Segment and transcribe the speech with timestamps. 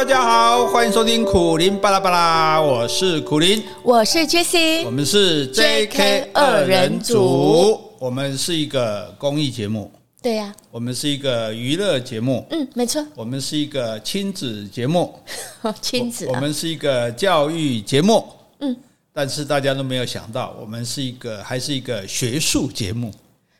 [0.00, 15.20] 大家好，欢迎收听苦林巴拉巴拉，我是苦林，我是 Jessie，我们是 JK 二人组，我们是一个公益节目，对呀、啊，我们是一个娱乐节目，嗯，没错，我们是一个亲子节目，
[15.82, 18.26] 亲子、啊，我们是一个教育节目，
[18.60, 18.74] 嗯，
[19.12, 23.12] 但是大家都没有想到，我们是一个还是一个学术节目，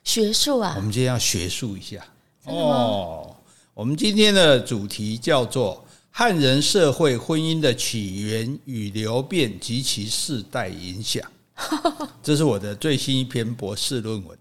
[0.04, 2.02] 学术啊，我们今天要学术一下，
[2.46, 3.28] 哦，
[3.74, 5.84] 我们今天的主题叫做。
[6.12, 11.24] 汉人社会婚姻的起源与流变及其世代影响，
[12.22, 14.38] 这是我的最新一篇博士论文。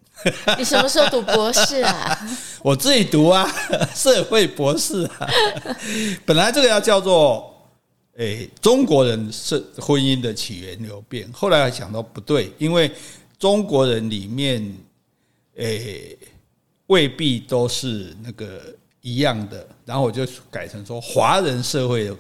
[0.57, 2.29] 你什么时候读博士啊？
[2.61, 3.49] 我自己读啊，
[3.95, 5.29] 社会博士啊。
[6.25, 7.55] 本来这个要叫做
[8.17, 12.91] 诶中国人是婚姻的起源流变，后来想到不对，因为
[13.37, 14.75] 中国人里面
[15.55, 16.17] 诶
[16.87, 18.75] 未必都是那个。
[19.01, 22.15] 一样的，然后我就改成说华人社会的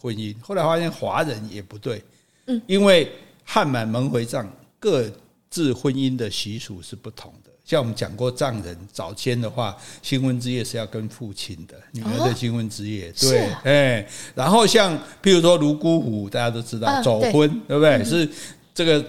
[0.00, 0.34] 婚姻。
[0.40, 2.02] 后来发现华人也不对，
[2.46, 3.10] 嗯，因为
[3.44, 5.10] 汉满蒙回藏各
[5.50, 7.50] 自婚姻的习俗是不同的。
[7.64, 18.04] 像我们讲过藏人早先的话，新婚之夜是要跟父亲的女儿的新婚之夜，对，哎，然后像譬如说泸沽湖，大家都知道走婚，对不对？
[18.04, 18.28] 是
[18.74, 19.04] 这个。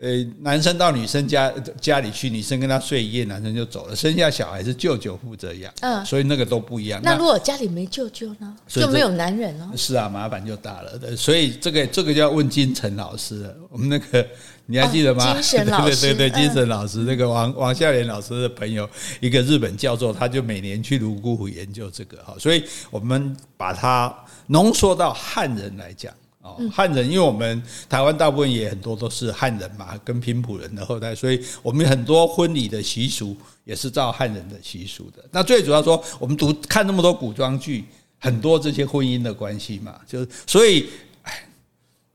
[0.00, 6.98] 呃，男生到女生家家里去，女生跟他睡一夜，男生就走了，生下小孩是舅舅负责养，嗯，所以那个都不一样。
[7.04, 9.70] 那如果家里没舅舅呢，就没有男人了。
[9.76, 11.14] 是啊，麻烦就大了。
[11.14, 13.54] 所以这个这个就要问金晨老师了。
[13.68, 14.26] 我们那个
[14.64, 15.34] 你还记得吗？
[15.34, 18.88] 金晨老师，对 对对，金晨老师那个王王孝廉老师的朋友，
[19.20, 22.34] 一个日本教授，他就每年去泸沽湖研究这个哈。
[22.38, 24.14] 所以我们把它
[24.46, 26.10] 浓缩到汉人来讲。
[26.42, 35.24] 哦，汉人，因为我们台湾大部分也很多都是汉人嘛，跟平埔人的后代，所以我们很多婚礼的习俗也是照汉人的习俗的。
[35.30, 37.84] 那最主要说，我们读看那么多古装剧，
[38.18, 40.88] 很多这些婚姻的关系嘛，就是所以。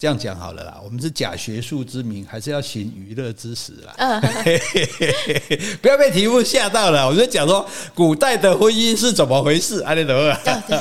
[0.06, 3.96] 这样讲好了啦，我们是假学术之名，还是要行娱乐之实啦。
[3.98, 4.22] 嗯，
[5.82, 7.08] 不要被题目吓到了。
[7.08, 9.82] 我就讲说，古代的婚姻是怎么回事？
[9.82, 10.32] 阿列德，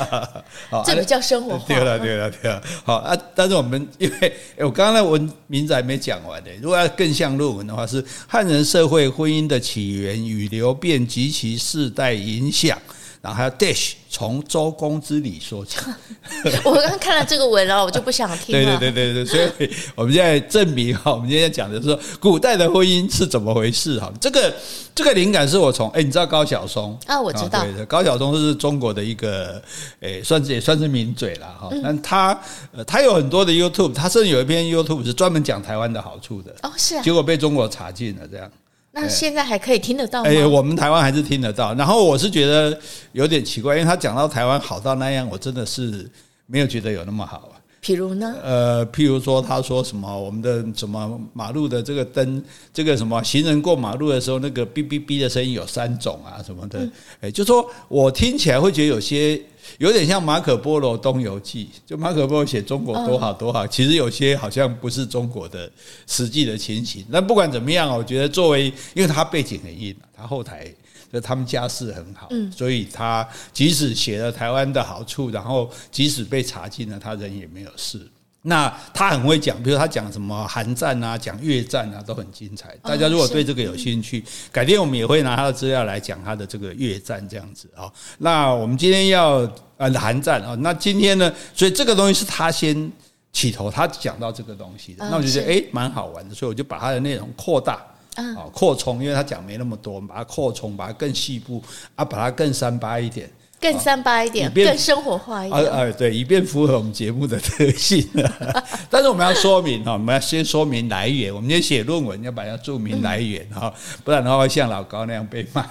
[0.68, 1.64] 好，这比较生活化。
[1.66, 2.62] 对了，对了，对了。
[2.84, 6.50] 好啊，但是我们因为我刚刚那文名字还没讲完呢。
[6.60, 12.76] 如果要更像论文的话，是汉人社会婚姻的起源与流变及其世代影响。
[13.24, 15.78] 然后还有 dash 从周公之礼说起。
[16.62, 18.78] 我刚刚看了这个文了，我就不想听了。
[18.78, 24.12] 对对对对对，所以我们现在证明哈，我们今天讲的是说古代的婚姻是怎么回事哈。
[24.20, 24.54] 这个
[24.94, 27.18] 这个灵感是我从哎，你知道高晓松啊？
[27.18, 27.64] 我知道。
[27.88, 29.60] 高晓松是中国的一个
[30.00, 31.70] 哎，算是也算是名嘴了哈。
[31.82, 32.38] 但他
[32.72, 36.54] 呃，他有很多的 YouTube，他甚至有一篇 YouTube 是专门讲台湾的好处的。
[36.62, 37.02] 哦，是啊。
[37.02, 38.50] 结果被中国查禁了，这样。
[38.94, 40.30] 那现在还可以听得到吗？
[40.30, 41.74] 哎，我们台湾还是听得到。
[41.74, 42.78] 然后我是觉得
[43.12, 46.08] 有点奇怪，因为他讲到台湾好到那样，我真的是
[46.46, 47.58] 没有觉得有那么好啊。
[47.82, 48.34] 譬如呢？
[48.42, 56.88] 呃，譬如说，他说什么我们的什么马路的这个灯，这个什么行人过马路的时候，那个哔哔哔的声音有三种啊什么的。
[57.20, 59.40] 哎，就说我听起来会觉得有些。
[59.78, 65.70] 有点像马可波罗东游记，就马可波罗写中国多好多好，其实有些好像不是中国的
[66.06, 67.04] 实际的情形。
[67.10, 70.72] 但不管怎么样，我觉得作为，因为他背景很硬，他后台
[71.12, 78.00] 就他们家世很好，所以他即使写了台湾的好处，然后即使被查禁了，他人也没有事。
[78.46, 82.76] 那他很会讲，比如他讲什么韩战啊，讲越战啊，都很精彩。
[82.82, 84.22] 大家如果对这个有兴趣，
[84.52, 87.90] 改天我们也会拿他的资料来讲他的这个越战这样子啊。
[88.18, 92.92] 那我们今天要呃韩战啊，那今天呢，所以这个东西是他先
[93.32, 97.82] 起头，他讲到这个东西的，那我就觉得诶蛮好玩的，所以我就把他的内容扩大
[98.14, 101.62] 啊扩充，因为他讲没那么多，我们把它扩充，把它更细部
[101.94, 103.30] 啊，把它更三八一点。
[103.60, 105.64] 更三八一点，更生活化一点。
[105.64, 108.06] 啊啊，对，以便符合我们节目的特性。
[108.90, 111.34] 但是我们要说明哈，我们要先说明来源。
[111.34, 113.72] 我们今天写论文要把它注明来源哈，
[114.04, 115.66] 不然的话会像老高那样被骂。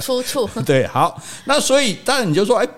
[0.00, 0.48] 出处。
[0.66, 2.68] 对，好，那所以当然你就说，哎，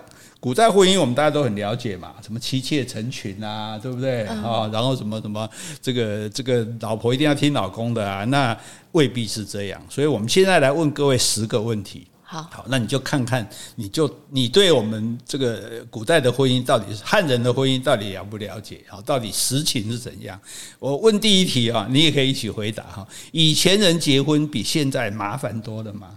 [0.40, 4.68] 古代婚姻我们大家都很了解嘛，什么妻妾成群啊，对不对啊？
[4.70, 5.48] 然后什么什么，
[5.80, 8.54] 这个这个老婆一定要听老公的啊，那
[8.92, 9.80] 未必是这样。
[9.88, 12.06] 所以我们现在来问各位十个问题。
[12.34, 18.80] 好，好，那你就看看，你就你对我们这个古代的婚姻到底是汉人的婚姻到底了不了解？
[18.88, 20.36] 好，到底实情是怎样？
[20.80, 23.06] 我问第一题啊，你也可以一起回答哈。
[23.30, 26.08] 以前人结婚比现在麻烦多了吗？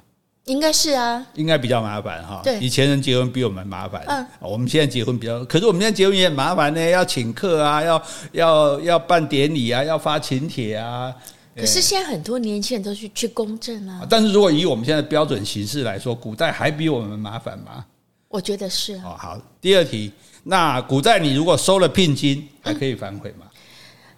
[0.45, 2.41] 应该是啊，应该比较麻烦哈。
[2.43, 4.01] 对，以前人结婚比我们麻烦。
[4.07, 11.13] 嗯，我们现在结婚比较，可是我们现在结婚也很麻烦呢，要请客啊，要要要办典礼啊，要发请帖啊。
[11.57, 14.05] 可是现在很多年轻人都去去公证啊。
[14.09, 17.83] 但是如果以我们现在标准形式来说，古代还比我们麻烦吗？
[18.29, 18.95] 我觉得是。
[18.97, 19.41] 哦，好。
[19.59, 20.11] 第二题，
[20.43, 23.45] 那古代你如果收了聘金，还可以反悔吗？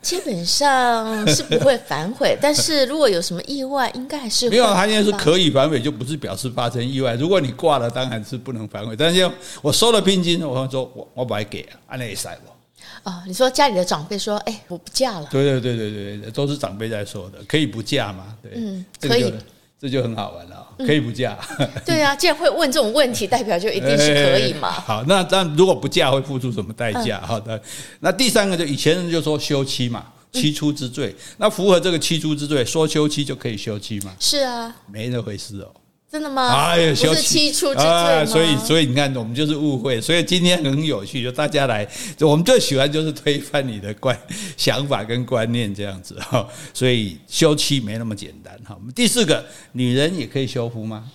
[0.02, 4.66] 基本上是不会反悔，但是如果有什么意外，应该还是会没有。
[4.74, 7.16] 他现在是可以反悔，就不是表示发生意外。
[7.16, 8.96] 如果你挂了，当然是不能反悔。
[8.96, 9.30] 但是
[9.62, 12.56] 我收了聘金，我说我我不爱给啊，按那塞我。
[13.04, 15.28] 哦，你说家里的长辈说，哎，我不嫁了。
[15.32, 18.36] 对对对对对对，都是长辈在说的，可以不嫁吗？
[18.42, 19.34] 对，嗯，可以。
[19.82, 21.40] 这就很好玩了，可以不嫁？
[21.58, 24.68] 嗯、 对啊，既然会问这种问题，代表就一定是 可以嘛。
[24.68, 27.22] 欸、好，那那如果不嫁会付出什么代价？
[27.26, 27.62] 好的、嗯，
[28.02, 31.16] 那第三个就以前人就说休妻嘛，妻出之罪。
[31.18, 34.14] 嗯、那符合这个妻出之罪，说休妻就可以休妻吗？
[34.20, 35.72] 是啊，没那回事哦。
[36.12, 36.50] 真的吗？
[36.52, 37.86] 哎呀，不是妻出之罪？
[37.86, 40.02] 啊，所以所以你看，我们就是误会。
[40.02, 44.20] 所以今天很有趣，就大家来，就我们最喜欢就是推翻你的观
[44.58, 46.48] 想法跟观念这样子哈。
[46.74, 48.76] 所以休妻没那么简单哈。
[48.80, 51.12] 我们第四个，女人也可以修复吗？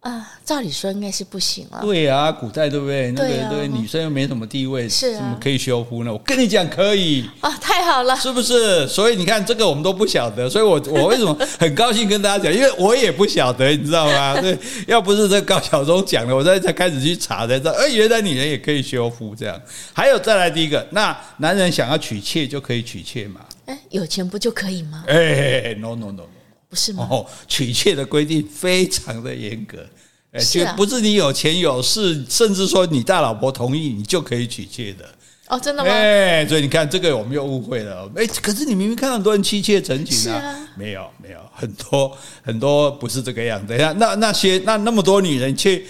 [0.00, 1.80] 啊，照理说应该是不行了。
[1.82, 3.12] 对啊，古代对不对？
[3.12, 6.10] 那个对女生又没什么地位，是怎么可以修夫呢？
[6.10, 8.88] 我跟你讲，可以啊，太好了，是不是？
[8.88, 12.50] 所以你看，这个我们都不晓得，所以我 我为什么很高兴跟大家讲？
[12.50, 14.34] 因为我也不晓得，你知道吗？
[14.40, 19.60] 对，要不是这高晓松讲了，我才才开始去查才知道，哎，原来女人也可以修夫这样。
[19.92, 23.42] 还有再来第一个，那男人想要娶妾就可以娶妾嘛？
[23.66, 25.04] 哎，有钱不就可以吗？
[25.06, 26.22] 哎，no no no。
[26.70, 27.06] 不是吗？
[27.10, 29.84] 哦，娶妾的规定非常的严格，
[30.30, 35.04] 哎，就不是你有钱有势，甚至说你大老婆同意，你就可以娶妾的。
[35.48, 35.90] 哦，真的吗？
[35.90, 38.08] 哎，所以你看这个我们又误会了。
[38.14, 43.66] 哎，可是你明明看到很多人妻妾成群啊，没有没有，很多很多不是这个样。
[43.66, 45.82] 等一下，那那些那那么多女人却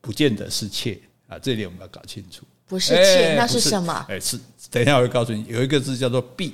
[0.00, 0.98] 不见得是妾
[1.28, 2.42] 啊，这点我们要搞清楚。
[2.66, 4.04] 不是妾，那是什么？
[4.08, 4.36] 哎，是
[4.72, 6.52] 等一下我会告诉你，有一个字叫做婢。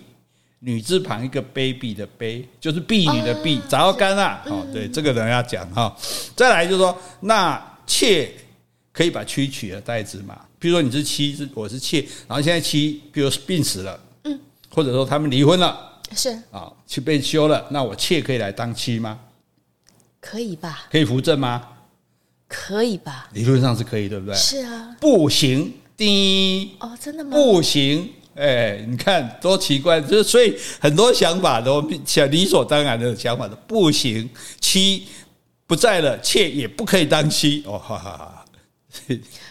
[0.67, 4.43] 女字旁一个卑鄙的卑，就是婢女的婢，杂到干啊！
[4.47, 5.97] 哦，对，这个等下讲哈。
[6.35, 8.29] 再来就是说，那妾
[8.93, 10.37] 可以把妻取而代之嘛？
[10.59, 19.21] 比如说你是妻，是我是妾，然后现在妻，比如病死了，嗯，或者说他们离婚了，是啊，去被休了，那我妾可以来当妻吗？
[20.21, 20.89] 可以吧？
[20.91, 21.63] 可以扶正吗？
[22.49, 23.29] 可以吧？
[23.35, 24.35] 理论上是可以，对不对？
[24.35, 27.37] 是啊，不行，第一哦，真的吗？
[27.37, 28.11] 不行。
[28.37, 34.29] 哎，你看多奇怪，就是所以很多想法都想理所当然的想法都不行，
[34.61, 35.07] 妻
[35.67, 38.45] 不在了，妾也不可以当妻哦，哈哈哈。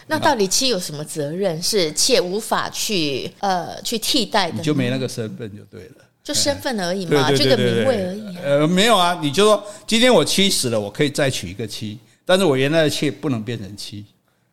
[0.08, 4.56] 那到底妻有什么责任是妾无法去呃去替代的？
[4.56, 8.36] 你就没那个身份就对了，就身份而已嘛，这个名位而已。
[8.38, 14.04] 呃，没有啊，你就说今天我妻死了，我可以再娶一个妻，但是我原来的妾不能变成妻，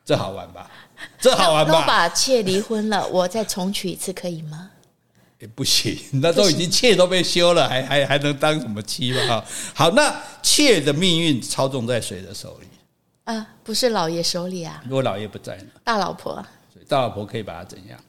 [0.06, 0.70] 这好玩吧？
[1.20, 1.72] 这好玩吧？
[1.82, 4.70] 都把妾离婚了，我再重娶一次可以吗？
[5.40, 9.44] 也不行，那都已经妾都被休了，还还还能当什么妻吗？
[9.74, 12.68] 好，那妾的命运操纵在谁的手里？
[13.26, 14.82] 啊，不是老爷手里啊。
[14.86, 15.66] 如果老爷不在呢？
[15.84, 16.36] 大老婆。
[16.72, 18.00] 所以大老婆可以把他怎样？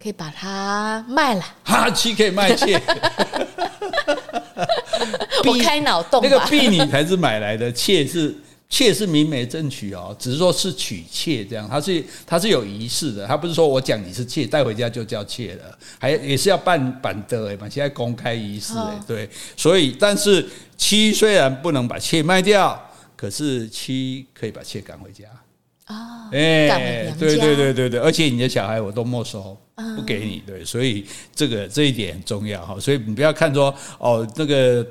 [0.00, 1.44] 可以把他卖了。
[1.64, 2.80] 哈，妻可以卖妾。
[5.46, 6.20] 我开脑洞。
[6.24, 8.34] 那个婢女才是买来的，妾是。
[8.74, 20.44] 妾是明媒正娶哦，只是说是娶妾这样，它是它是有仪式的，它不是说我讲你是妾带回家就叫妾了，还也是要办板的哎嘛，现在公开仪式哎，对，所以但是
[20.76, 25.26] 妻虽然不能把妾卖掉，可是妻可以把妾赶回家
[25.84, 29.56] 啊，哎，对对对对对，而且你的小孩我都没收，
[29.94, 34.84] 不给你，对，所以这个这一点很重要哈，所以你不要看说哦那个。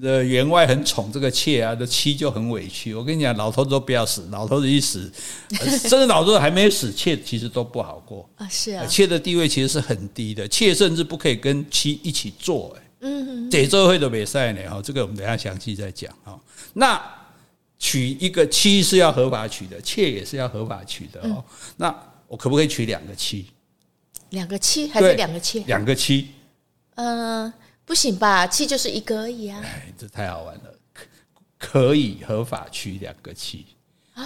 [0.00, 2.94] 的员外很宠这个妾啊，的妻就很委屈。
[2.94, 5.10] 我跟你讲，老头子都不要死，老头子一死，
[5.50, 8.48] 甚至老头子还没死，妾其实都不好过啊。
[8.48, 12.76] 是啊，妾的地位其实是很低的，妾甚至不可以跟妻一起做。
[12.78, 14.70] 哎，嗯，这周会都没赛呢。
[14.70, 16.38] 哈，这个我们等下详细再讲啊。
[16.74, 17.02] 那
[17.78, 21.44] 娶一个妻是要合法娶的，妾也是要合法娶的哦。
[21.76, 21.94] 那
[22.28, 23.46] 我可不可以娶两个妻？
[24.30, 25.64] 两个妻还是两个妾？
[25.66, 26.28] 两个妻。
[26.94, 27.52] 嗯。
[27.84, 28.46] 不行吧？
[28.46, 29.60] 妻就是一个而已啊！
[29.62, 30.62] 哎，这太好玩了，
[31.58, 33.66] 可以合法娶两个妻，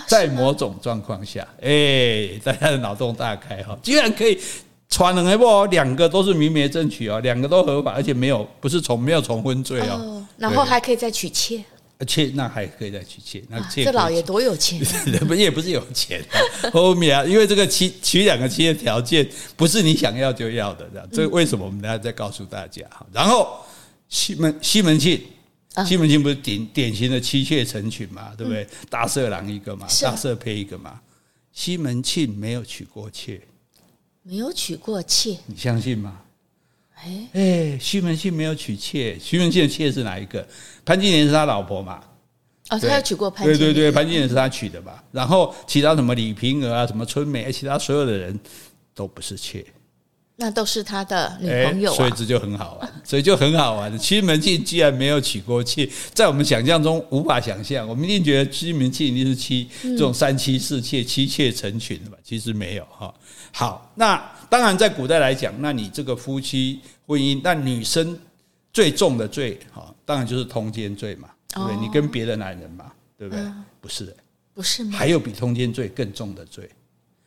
[0.07, 4.41] 在某种状况下，哎，大家的脑洞大开哈，居然可以
[4.89, 5.67] 传两个不？
[5.67, 11.65] 两个都是明媒正娶哦，两个都合法，而且没有不是重没有重婚罪哦，然后还可以再娶妾。
[12.05, 14.79] 妾那还可以再娶妾，那妾、啊、这老爷多有钱，
[15.27, 16.23] 不 也不是有钱，
[16.73, 19.27] 后面啊，因为这个妻娶两个妻的条件
[19.57, 23.07] 不是你想要就要的，这样，这为什么我们等下再告诉大家哈。
[23.13, 23.59] 然后
[24.11, 25.23] 西门西门庆，
[25.87, 28.67] 西门庆不是典典型的妻妾成群嘛，对不对？
[28.91, 31.01] 大色狼一个嘛，大色胚一个嘛，
[31.53, 33.41] 西门庆没有娶过妾，
[34.23, 36.21] 没有娶过妾，你相信吗？
[36.97, 40.47] 哎哎，西门庆没有娶妾，西门庆的妾是哪一个？
[40.85, 42.01] 潘金莲是他老婆嘛？
[42.71, 45.05] 哦，他有娶过潘金对对对，潘金莲是他娶的吧？
[45.13, 48.39] 然后其他什么李瓶儿啊，什么春梅，其他所有的人
[48.95, 49.65] 都不是妾。
[50.39, 53.99] 那都是他的女朋友啊，所以这就很好玩，所以就很好玩。
[53.99, 62.19] 西门庆既然没有娶过妾，在我们想象中无法想象，我们一定觉得西门庆一定是妻这种三妻四妾、妻妾成群的吧？
[62.23, 63.13] 其实没有哈。
[63.51, 68.19] 好，那当然在古代来讲，那你这个夫妻婚姻，那女生
[68.75, 71.77] 最重的罪哈，当然就是通奸罪嘛，对不对？
[71.79, 73.43] 你跟别的男人嘛，对不对？
[73.81, 74.15] 不是，
[74.53, 74.99] 不是吗？
[74.99, 76.69] 还有比通奸罪更重的罪，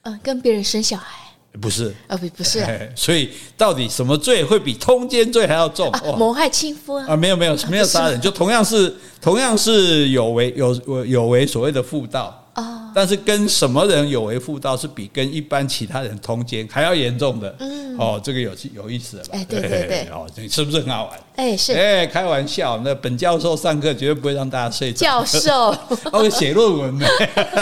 [0.03, 1.28] 嗯，跟别人生小孩。
[1.59, 1.93] 不是？
[2.07, 5.91] 啊，不不是，所以到底什么罪会比通奸罪还要重？
[6.17, 7.05] 谋害亲夫啊？
[7.09, 12.35] 啊没有没有 没有杀人，就同样是同样是有违有有违所谓的妇道。
[12.53, 17.55] 啊，但是跟什么人有为妇道是比跟一般其他人通奸还要严重的。
[17.59, 19.29] 嗯，哦，这个有有意思了吧？
[19.33, 21.19] 哎，对对对，哦，这是不是很好玩？
[21.35, 24.99] 哎，是哎，开玩笑，那本教授上课绝对不会让大家睡着。
[24.99, 25.75] 教授，
[26.11, 27.07] 哦，写论文呢？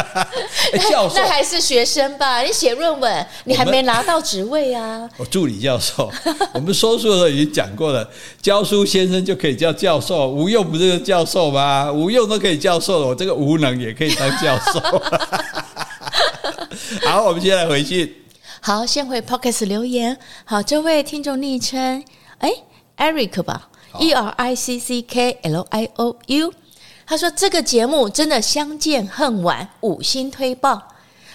[0.90, 2.42] 教授，那还是学生吧？
[2.42, 5.08] 你写论文，你还没拿到职位啊？
[5.18, 6.12] 我助理教授，
[6.54, 8.08] 我们说书的时候已经讲过了，
[8.42, 11.92] 教书先生就可以叫教授，无用不是教授吗？
[11.92, 14.80] 无用都可以教授了，我这个无能也可以当教授。
[17.06, 18.14] 好，我们接下来回信。
[18.62, 20.18] 好，先回 Podcast 留言。
[20.46, 22.04] 好，这位听众昵称，
[22.40, 22.52] 哎。
[22.98, 23.70] Eric 吧
[24.00, 26.52] ，E R I C C K L I O U，
[27.06, 30.82] 他说这个节目真的相见恨晚，五星推爆。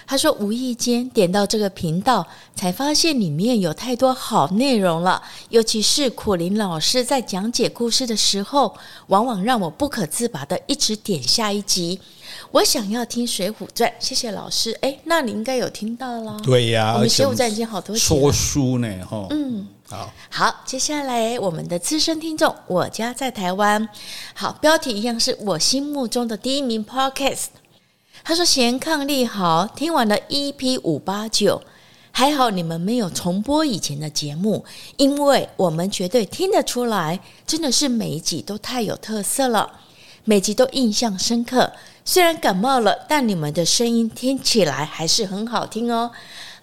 [0.05, 8.75] 他说无意间点到这个频道，才发现里面有太多好内容了，尤其是苦林老师在讲解故事的时候，
[9.07, 12.01] 往往让我不可自拔的一直点下一集。
[12.51, 14.71] 我想要听《水浒传》，谢谢老师。
[14.81, 16.37] 哎，那你应该有听到啦。
[16.43, 17.95] 对呀、啊，我们《水浒传》已经好多。
[17.95, 19.67] 说书呢，哈，嗯。
[19.89, 23.87] 好，好，接下来我们的资深听众，我家在台湾。
[24.33, 27.47] 好，标题一样是我心目中的第一名 Podcast。
[28.23, 31.61] 他说：“贤伉俪好，听完了 EP 五八九，
[32.11, 34.63] 还好你们没有重播以前的节目，
[34.97, 39.69] 因为我们绝对听得出来，真的是每一集都太有特色了，
[40.23, 41.71] 每集都印象深刻。
[42.05, 46.11] 虽然感冒了，但你们的声音听起来还是很好听哦。”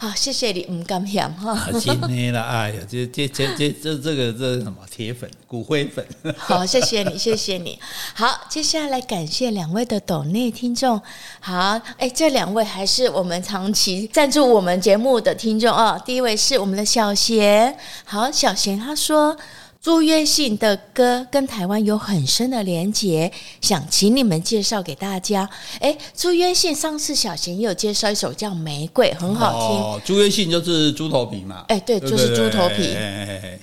[0.03, 1.69] 好，谢谢你，唔敢想哈。
[1.79, 6.03] 今天了，哎呀，这这这这这这个这是什么铁粉、骨灰粉？
[6.39, 7.79] 好，谢谢你，谢谢你。
[8.15, 10.99] 好，接下来感谢两位的抖内听众。
[11.41, 16.01] 好，哎，这两位还是我们长期赞助我们节目的听众哦。
[16.03, 17.77] 第一位是我们的小贤。
[18.07, 19.37] 好，小贤他说。
[19.83, 23.33] 朱约信的歌跟台湾有很深的连结，
[23.63, 25.49] 想请你们介绍给大家。
[25.81, 29.81] 哎，朱约信上次小贤也有介绍一首叫《玫瑰》，很好听。
[29.81, 31.65] 哦，朱约信就是猪头皮嘛？
[31.69, 32.93] 哎，对，就是猪头皮。
[32.95, 33.59] 哎，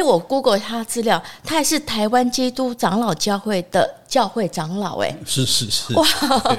[0.00, 5.00] 我 Google 他资料，他还是台湾基督长老教会的教会长老。
[5.00, 6.06] 哎，是是是，哇，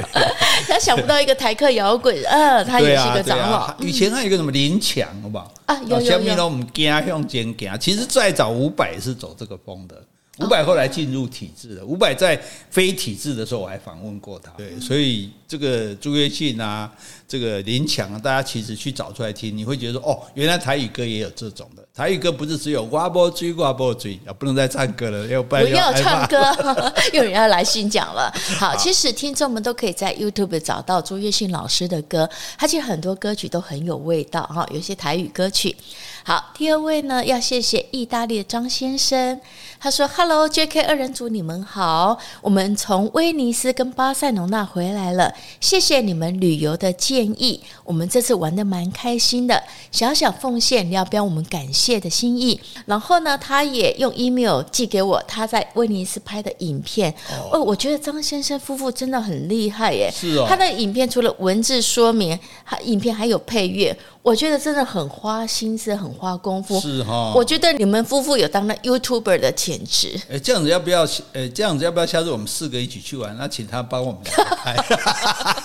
[0.68, 3.60] 他想不到一个台客摇滚，呃，他也是一个长老。
[3.60, 5.50] 啊啊、以前还有一个什么林强，好不好？
[5.68, 6.46] 啊，有有有。
[6.46, 9.96] 我们家向前行，其实再早伍佰是走这个风的。
[10.40, 11.86] 伍佰后来进入体制的。
[11.86, 12.40] 伍佰在
[12.72, 14.50] 非体制的时候，我还访问过他。
[14.58, 16.92] 对，所以这个朱约信啊，
[17.28, 21.83] 这个林强啊，大家其实去找出来听，你会觉得说，哦，原来台语歌也有这种的。
[21.96, 26.42] 台语歌不是只有瓜波追瓜波追啊，不能再唱歌了，要不要唱歌，
[27.14, 28.34] 有人要来信讲了。
[28.58, 35.76] 好，其实听众们都可以在 YouTube 找到朱月信老师的歌，他其实很多歌曲都很有味道哈，有些台语歌曲。
[36.24, 39.40] 好，第二位呢，要谢谢意大利的张先生。
[39.80, 42.18] 他说：“Hello, JK 二人组，你们好。
[42.42, 47.62] 我们从威尼斯跟巴塞罗那回来了，谢谢你们旅游的建议。
[47.84, 52.60] 我们这次玩的蛮开心的，小小奉献你要不要我们感谢的心意。
[52.86, 57.14] 然后呢，他也用 email 寄给我他在威尼斯拍的影片。
[57.52, 60.12] 哦，我觉得张先生夫妇真的很厉害耶。
[60.14, 66.80] 是哦，他的影片除了文字说明，他影片还有配乐。”我觉得真的很花心思，很花功夫。
[66.80, 70.18] 是哈，我觉得你们夫妇有当了 YouTuber 的潜质。
[70.32, 71.06] 哎，这样子要不要？
[71.34, 73.36] 呃，这样子要不要下次我们四个一起去玩？
[73.38, 74.78] 那请他帮我们拍。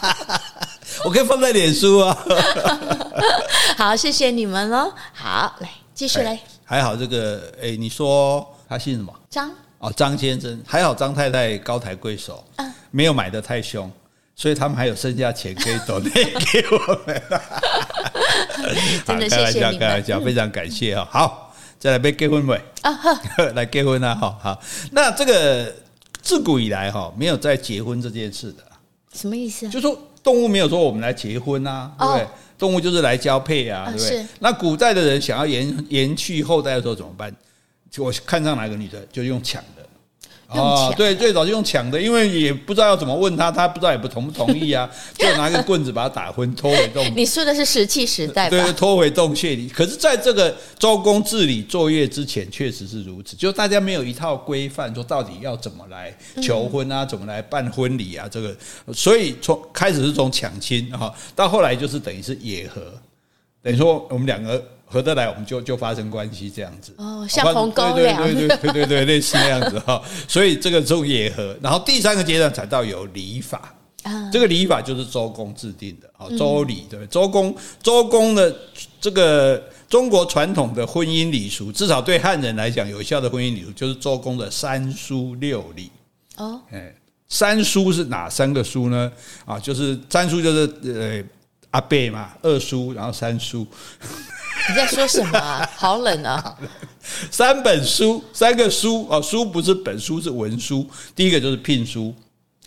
[1.07, 2.19] 我可以放在脸书啊。
[3.79, 4.93] 好，谢谢你们喽。
[5.13, 6.39] 好，来继续来。
[6.65, 9.13] 还好这个，哎，你说他姓什么？
[9.29, 9.51] 张。
[9.81, 10.63] 哦，张先生。
[10.65, 12.45] 还好张太太高抬贵手，
[12.93, 13.91] 没有买的太凶。
[14.37, 17.21] 所以他们还有剩下钱可以抖内给我们，
[19.05, 21.05] 真的谢谢你们，开玩笑，非常感谢啊！
[21.11, 22.55] 好，再来被结婚没？
[22.83, 23.21] 啊哈，
[23.57, 24.15] 来结婚啊！
[24.15, 24.63] 哈好，
[24.93, 25.75] 那这个
[26.23, 28.63] 自古以来哈，没有再结婚这件事的，
[29.13, 29.69] 什么意思？
[29.69, 32.29] 就说动物没有说我们来结婚啊，对不对？
[32.59, 34.27] 动物就是来交配啊，对不对？
[34.41, 37.35] 那古代的人想要延延续后代的时候怎么办？
[37.91, 39.78] 就我看上哪个女的就用抢的，
[40.51, 44.89] 哦，对，最早就用抢的，因为也不知道要怎么问他，他不知道也不同不同意啊，
[45.19, 47.05] 就拿个棍子把他打昏，拖回洞。
[47.15, 48.57] 你说的是石器时代吧？
[48.57, 49.69] 对，拖回洞穴里。
[49.69, 58.57] 可是，在这个周公治理作业之前，确实是如此，就大家没有一套规范，说到底要怎么来求婚啊，怎么来办婚礼啊，这个，
[58.95, 62.81] 所以从开始是从抢亲哈，到后来就是等于是野合，
[63.63, 64.67] 等于说我们两个。
[64.91, 70.03] 合得来，我们就就发生关系这样子哦，像鸿沟一样，对对对对对对，类似那样子哈。
[70.27, 74.31] 所以这个种野合，然后第三个阶段才到有礼法啊。
[74.33, 78.57] 这个礼法就是周公制定的啊，周礼对周公周公的
[79.01, 85.91] 这个中国传统的婚姻礼俗，至少对汉人来讲，有效的婚姻礼俗就是周公的三书六礼
[86.37, 86.61] 哦。
[86.71, 86.95] 哎，
[87.29, 89.13] 三书是哪三个书呢？
[89.45, 91.23] 啊，就是三书就是呃
[91.73, 93.67] 阿贝嘛，二书，然后三书。
[94.69, 95.69] 你在说什么啊？
[95.77, 96.59] 好冷啊！
[97.31, 100.87] 三本书，三个书哦，书不是本书，是文书。
[101.17, 102.15] 第一个就是聘书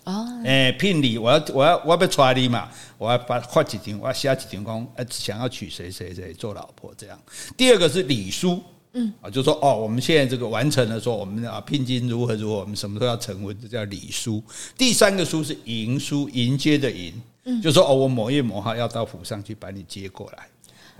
[0.05, 2.67] 哦，哎，聘礼，我要我要我要被传礼嘛，
[2.97, 7.19] 我要发发几天，我要写几天工，呃，想要娶谁谁谁做老婆这样。
[7.55, 14.41] 第二个是礼书，嗯啊，就说哦，我们现在这个完成了，说我们啊聘金如何如何，我们什么都要成婚，这叫礼书。
[14.75, 20.47] 第三个书是迎书，迎接的迎，嗯，就说哦，我某月某号要到府上去把你接过来。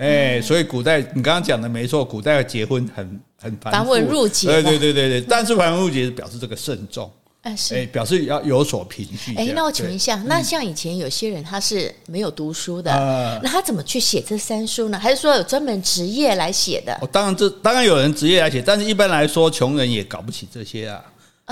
[0.02, 5.22] 哎，所以古代你刚刚讲的没错，古代结婚很很繁文缛节，对对对对对。
[5.22, 7.12] 但是繁文缛节是表示这个慎重，
[7.44, 9.36] 哎是，表示要有所凭据。
[9.36, 12.92] 哎，那我请问一下，那像以前有些人他是没有读书的，
[13.44, 14.98] 那他怎么去写这三书呢？
[14.98, 16.98] 还是说有专门职业来写的？
[17.00, 21.00] 哦，当然这当然有人职业来写，但是一般来说，穷人也搞不起这些啊。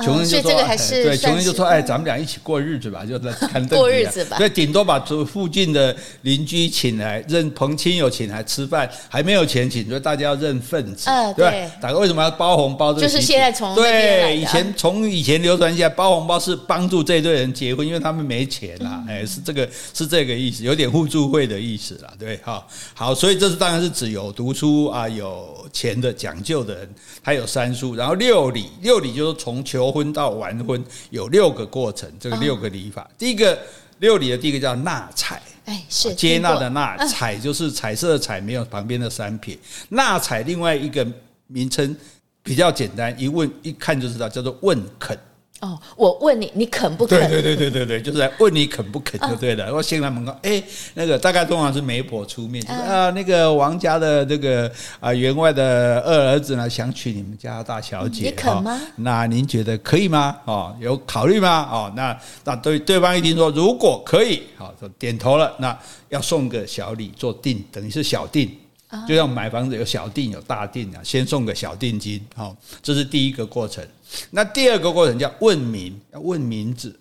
[0.04, 0.52] 穷人就说
[0.90, 4.38] ：“对，穷人就说，哎，咱们俩一起过日子吧，就在看过日子吧。
[4.38, 11.10] 所以，顶多把附近的邻居请来，认朋亲友请来吃饭，还没有钱请，所以大家要认份子。
[11.36, 12.94] 对，大哥为什么要包红包？
[12.94, 19.04] 就是现在从对以前从以前流传下来，包红包是帮助这对人结婚，因为他们没钱啦。
[19.08, 22.14] 哎，是这个是这个意思，有点互助会的意思啦。
[22.18, 26.90] 对，好，好，所以这是当然是指有读书啊，有钱的讲究的人，
[27.22, 29.89] 还有三书，然后六礼，六礼就是从求。
[29.92, 33.10] 婚到完婚有六个过程，这个六个礼法。
[33.18, 33.58] 第一个
[34.00, 39.58] 六礼的第一个叫纳采，哎，是接纳的纳，采就是彩色的彩，没有旁边的三撇。
[39.90, 41.06] 纳采另外一个
[41.48, 41.96] 名称
[42.42, 45.18] 比较简单，一问一看就知道，叫做问肯。
[45.62, 47.20] 哦，我问你，你肯不肯？
[47.30, 49.74] 对对对对对对，就是来问你肯不肯就对了。
[49.74, 58.80] 我先来门口，哎，那个大概通常是媒婆出面，就是啊，那个王家的这个啊员外的二儿子呢，想娶你们家大小姐，你肯吗？
[58.96, 60.38] 那您觉得可以吗？
[60.46, 61.68] 哦，有考虑吗？
[61.70, 65.54] 哦，那那对对方一听说如果可以，好，就点头了。
[65.60, 68.50] 那要送个小礼做定，等于是小定。
[69.08, 73.86] 就像买房子有小定有大定啊，先送个小定金，好，这是第一个过程。
[74.30, 76.98] 那第二个过程叫问名，要问名字。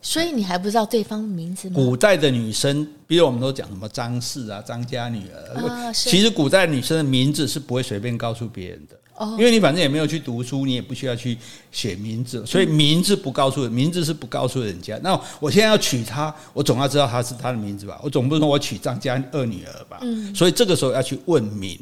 [0.00, 1.76] 所以你还不知道对方的名字吗？
[1.76, 8.98] 古代的女生，比如我们都讲什么张氏啊、张家女儿，啊、其实古代女生的名字是不会随便告诉别人的。
[9.38, 11.38] 因为你反正也没有去读书，你也不需要去
[11.70, 14.98] 写名字，所以名字不告诉人，名字是不告诉人家。
[15.00, 18.00] 那我现在要娶她，我总要知道她是她的名字吧？
[18.02, 20.00] 我总不能说我娶张家二女儿吧？
[20.02, 21.78] 嗯，所以这个时候要去问名，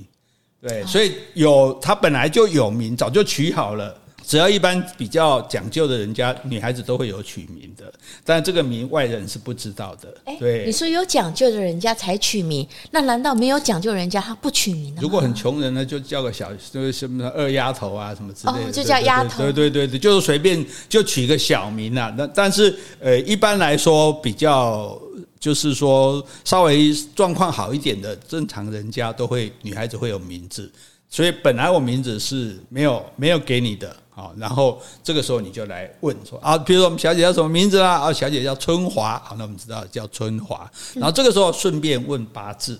[0.61, 3.97] 对，所以有她本来就有名，早就取好了。
[4.31, 7.93] 只要一般比较讲究的人家，女孩子都会有取名的，
[8.25, 10.15] 但这个名外人是不知道的。
[10.39, 15.01] 对，你说有讲究的人家才取名，那难道没有讲究人家他不取名呢？
[15.03, 19.43] 如果很穷人呢，就叫个小，就是什么二丫头啊，什么之类的，哦、就叫丫头。
[19.43, 22.15] 对对对对，就是随便就取个小名啊。
[22.17, 24.97] 那但是呃，一般来说比较
[25.41, 30.71] 就是说稍微状况好一点的正常人家都会女孩子会有名字，
[31.09, 33.97] 所以本来我名字是没有没有给你的。
[34.21, 37.93] 好，然后这个时候你就来问说啊，比如说我们小姐叫什么名字啦？
[37.93, 40.71] 啊，小姐叫春华，好，那我们知道叫春华。
[40.95, 42.79] 然后这个时候顺便问八字，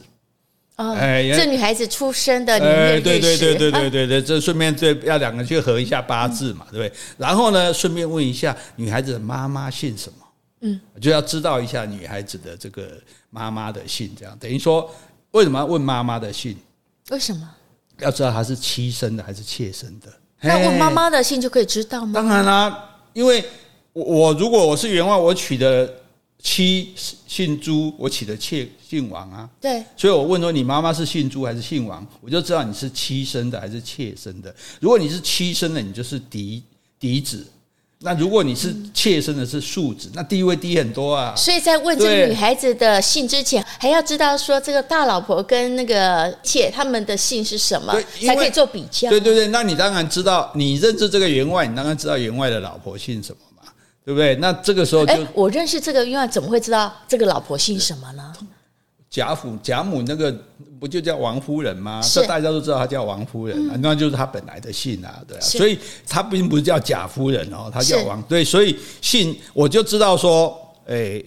[0.77, 6.93] 哦，哎，这女孩子出生的年月日时，对对对对对对对，这顺便这要两个去合一下八字嘛，对不对？
[7.17, 10.27] 然后呢，顺便问一下女孩子的妈妈姓什么？
[10.61, 13.01] 嗯，就要知道一下女孩子的这个
[13.31, 14.95] 妈妈的姓，这样等于说
[15.31, 16.55] 为什么要问妈妈的姓？
[17.09, 17.49] 为什么？
[18.01, 20.13] 要知道她是妻生的还是妾生的。
[20.43, 22.13] 那问妈妈的姓就可以知道吗？
[22.15, 23.45] 当然啦、啊，因为
[23.93, 25.93] 我我如果我是员外，我娶的
[26.39, 29.49] 妻姓朱，我娶的妾姓王啊。
[29.61, 34.55] 对，所以我问说你妈妈是姓朱还是姓王，我就知道你是妻生的还是妾生的。
[34.81, 36.63] 如果你是妻生的，你就是嫡
[36.99, 37.39] 嫡子；
[38.03, 41.35] 那如果你是妾身的是庶子，那地位低很多啊。
[41.37, 47.95] 所以在问这个女孩子的姓之前，还要知道说这个大老婆跟那个妾他们的姓是什么，
[48.27, 49.11] 才可以做比较。
[49.11, 53.71] 对对对，那你当然知道，你认识这个员外，你当然知道员外的老婆姓什么嘛，
[54.03, 54.35] 对不对？
[54.37, 58.33] 那这个时候就，哎，我认识这个员外，怎么会知道这个老婆姓什么呢？
[59.11, 60.33] 贾府贾母那个
[60.79, 62.01] 不就叫王夫人吗？
[62.01, 68.19] 是这大家都知道她叫王夫人，嗯、那就是她本来的姓啊，对啊，所以她并不是叫贾夫人哦，她叫王。
[68.21, 71.21] 是对，所以姓我就知道说，哎，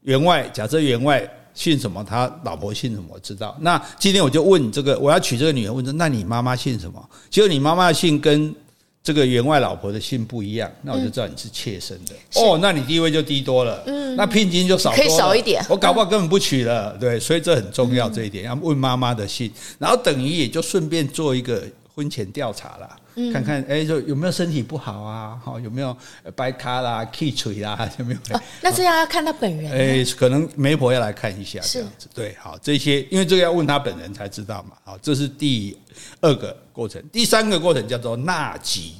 [0.00, 1.22] 员外假设员外
[1.52, 3.54] 姓什么，他老婆姓什么，我知道。
[3.60, 7.10] 那今天我就问你这个，我要娶这个女人，问说，那你妈妈姓什么？
[7.28, 8.54] 结果你妈妈的姓跟。
[9.04, 22.96] 这个员外老婆的姓不一样，那我就知道你是妾身的、嗯、哦，那你地位就低多了，嗯，那聘金就少多了，可以少一点，我搞不好根本不娶了，对，所以这很重要这一点，要问妈妈的姓，然后等于也就顺便做一个婚前调查啦。
[23.32, 25.38] 看看哎，就有没有身体不好啊？
[25.42, 25.96] 好，有没有
[26.34, 27.88] 白卡啦、气垂啦？
[27.98, 28.40] 有没有？
[28.62, 29.70] 那这样要看他本人。
[29.70, 32.08] 哎，可能媒婆要来看一下，这样子。
[32.14, 34.76] 对，好，这些因为这个要问他本人才知道嘛。
[34.84, 35.76] 好，这是第
[36.20, 38.94] 二个过程，第三个过程叫做纳吉。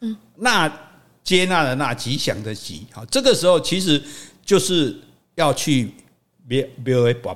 [0.00, 0.72] 嗯，纳
[1.22, 2.86] 接纳的纳，吉祥的吉。
[2.92, 4.02] 好，这个时候其实
[4.44, 4.96] 就是
[5.34, 5.92] 要去
[6.46, 7.34] 庙庙会跋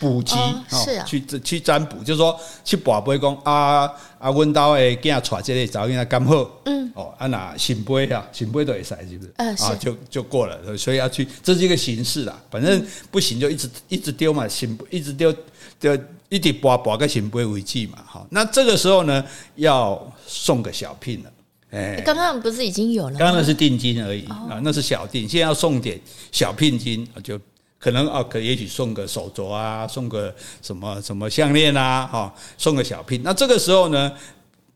[0.00, 0.34] 杯卜吉，
[0.68, 3.82] 是啊，去去占卜，就是说去跋杯讲啊
[4.18, 9.32] 啊，阮兜的囝带这个早应该刚好，嗯，哦，啊那新杯啊，圣杯都会使是不是？
[9.36, 12.40] 啊，就就过了，所以要去，这是一个形式啦。
[12.50, 15.32] 反正不行就一直一直丢嘛，圣杯一直丢，
[15.78, 15.94] 就
[16.28, 17.98] 一直跋跋个新杯为止嘛。
[18.06, 19.24] 好，那这个时候呢，
[19.56, 21.30] 要送个小聘了。
[21.72, 23.16] 哎，刚刚不是已经有了？
[23.16, 25.28] 刚刚那是定金而已啊，那是小定。
[25.28, 26.00] 现在要送点
[26.32, 27.38] 小聘金，就
[27.80, 33.22] 可能啊，可也许送个手镯啊，送个什么什么项链啊，哈，送个小聘。
[33.24, 34.12] 那这个时候呢，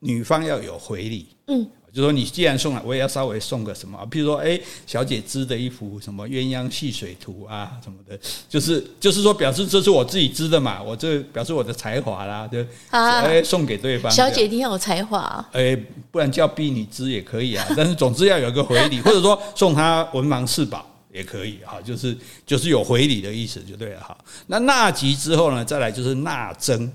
[0.00, 1.66] 女方要有回礼，嗯。
[1.94, 12.58] 就说你既然送了，我也要稍微送个什么，譬如说，哎，小姐织的一幅什么鸳鸯戏水图啊，什么的，就是就是说表示这是我自己织的嘛，我这表示我的才华啦，就
[12.90, 14.10] 哎送给对方。
[14.10, 15.78] 小姐一定要有才华，哎，
[16.10, 24.18] 不然叫婢女织也可以啊，但是总之要有个回礼，或者说送她文房四宝也可以哈，就是就是有回礼的意思就对了哈。
[24.48, 26.92] 那纳吉之后呢，再来就是纳征，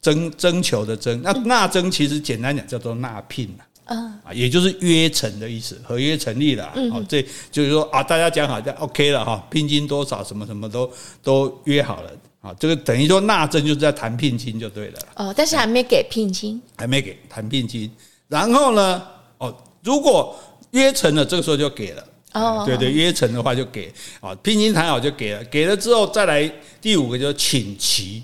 [0.00, 6.72] 征征求的征，那纳征其实简单讲叫做纳聘啊，也就是约成的意思，合约成立了。
[6.90, 10.90] 好，这就是说啊，大家讲好就 OK 了哈，聘金多少，什么什么都
[11.22, 12.10] 都约好了。
[12.40, 14.98] 啊，这个等于说纳征就是在谈聘金就对了。
[15.16, 17.90] 哦，但是还没给聘金，还没给谈聘金。
[18.28, 19.02] 然后呢，
[19.36, 20.34] 哦，如果
[20.70, 22.02] 约成了，这个时候就给了。
[22.32, 23.92] 哦，对对，约成的话就给。
[24.20, 28.22] 啊，聘金谈好就给了，给了之后再来第五个就是请期。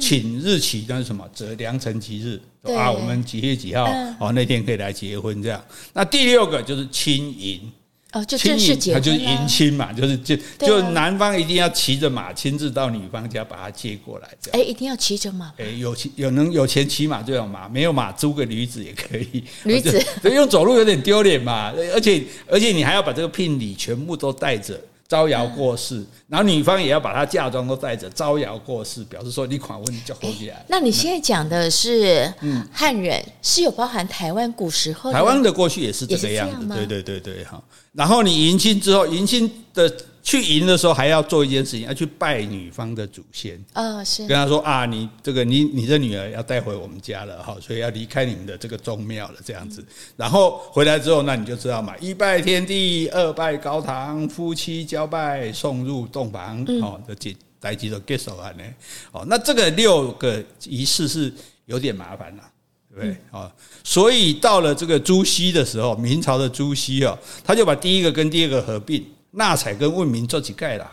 [0.00, 1.28] 请日期那是什么？
[1.34, 2.40] 择良辰吉日
[2.76, 3.84] 啊，我们几月几号？
[3.86, 5.64] 嗯、哦，那天可以来结婚这样。
[5.92, 7.72] 那第六个就是亲迎
[8.14, 14.60] 哦，就正式结婚，就是迎亲嘛，就是就就男方一定要骑着马亲自到女方家把她接过来这样。
[14.60, 15.52] 哎，一定要骑着马？
[15.58, 19.42] 哎，有钱有能有钱骑马就有马，没有马租个驴子也可以。
[19.64, 20.00] 驴子，
[20.32, 24.80] 用走路有点丢脸嘛，而且而且你还要把这个聘礼全部都带着。
[25.06, 30.64] 招摇过市，然后女方也要把她嫁妆都带着招摇过市，表示说你款问就活起来。
[30.68, 32.32] 那你现在讲的是
[32.72, 35.12] 汉人，是有包含台湾古时候？
[35.12, 37.62] 台湾的过去也是这个样子，对对对对哈。
[37.92, 39.94] 然后你迎亲之后，迎亲的。
[40.24, 43.62] 去迎的时候还要做一件事情，要去拜女方的祖先。
[43.74, 49.84] 啊，是跟他说啊，你这个你你的女儿要带回我们家了哈，所以要离开你们的这个宗庙了这样子。
[50.16, 56.64] 然后回来之后，那你就知道嘛，一拜天地，二拜高堂，夫妻交拜，送入洞房。
[56.80, 58.64] 哦，这几代几都 get 手啊呢。
[59.12, 61.30] 哦，那这个六个仪式是
[61.66, 62.42] 有点麻烦了，
[62.90, 63.16] 对不对？
[63.30, 63.52] 啊，
[63.84, 69.04] 所以到了这个朱熹的时候，明朝的朱熹哦，他就把第一个跟第二个合并。
[69.34, 70.90] 纳采跟问名做几盖啦，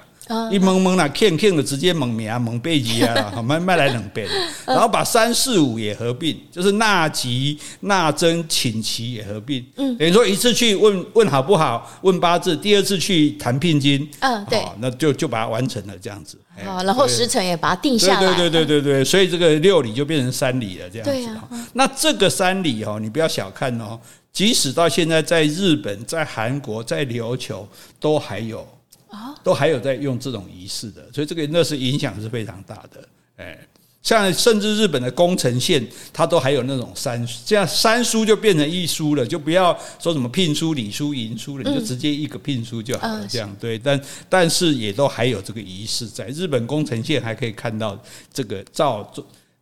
[0.49, 4.27] 一蒙蒙啦，欠欠的直接蒙名啊，蒙背脊啊， 好，卖卖来两遍，
[4.65, 23.99] 然后把三四五也合并，就是纳吉、纳征、请期也合并，嗯，等于说一次去问问好不好，问八字，第二次去谈聘金，嗯，对，那就就把它完成了这样子，好，然后时辰也把它定下来，对对对对对，所以这个六礼就变成三礼了，这样子，那这个三礼哦，你不要小看哦。
[24.34, 27.67] 即使到现在，在日本、在韩国、在琉球，
[28.00, 28.65] 都还有
[29.10, 33.06] 啊，都还有在用这种仪式的，所以这个那是影响是非常大的。
[33.36, 33.60] 哎，
[34.02, 43.28] 像甚至日本的宫城县，它都还有那种三这样三书就变成一书了，就不要说什么聘书、礼书、迎书了，你就直接一个聘书就好了。
[43.28, 48.02] 这样对，但但是也都还有这个仪式，在日本宫城县还可以看到
[48.34, 49.13] 这个照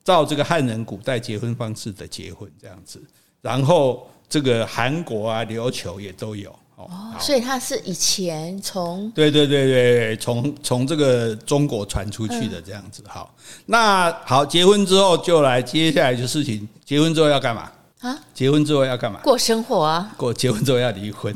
[0.03, 3.01] 照这个汉人古代结婚方式的结婚这样子，
[3.41, 4.07] 然后。
[4.29, 6.53] 这个韩国啊、琉球也都有。
[6.75, 6.87] 哦，
[7.19, 13.03] 所以它是以前从对对对对，从从这个中国传出去的这样子。
[13.05, 16.65] 好，那好，结婚之后就来接下来的事情。
[16.85, 18.17] 结婚之后要干嘛啊？
[18.33, 19.19] 结婚之后要干嘛？
[19.21, 20.09] 过生活啊。
[20.15, 21.35] 过结婚之后要离婚，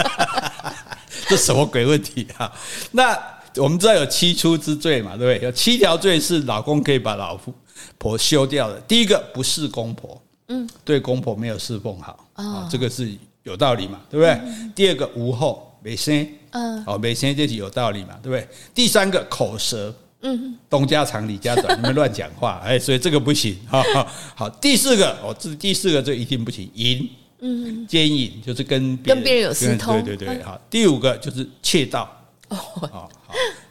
[1.28, 2.50] 这什么鬼问题啊？
[2.92, 3.14] 那
[3.56, 5.44] 我们知道有七出之罪嘛，对不对？
[5.46, 7.38] 有七条罪是老公可以把老
[7.98, 8.80] 婆休掉的。
[8.88, 13.12] 第一个不是公婆，嗯，对公婆没有侍奉好啊，这个是。
[13.44, 14.32] 有道理嘛，对不对？
[14.32, 18.48] 嗯、第二个无后没生，嗯，哦没生这是有道理嘛，对不对？
[18.74, 24.48] 第三个口舌，嗯，东家长李家短， 你们乱讲话，哎，所以这个不行，好好好。
[24.48, 27.06] 第四个哦，这第四个这一定不行，淫，
[27.40, 30.58] 嗯，奸淫就是跟别人跟别人有私通，对对对，好。
[30.70, 32.10] 第五个就是窃盗，
[32.48, 33.10] 哦，好，好。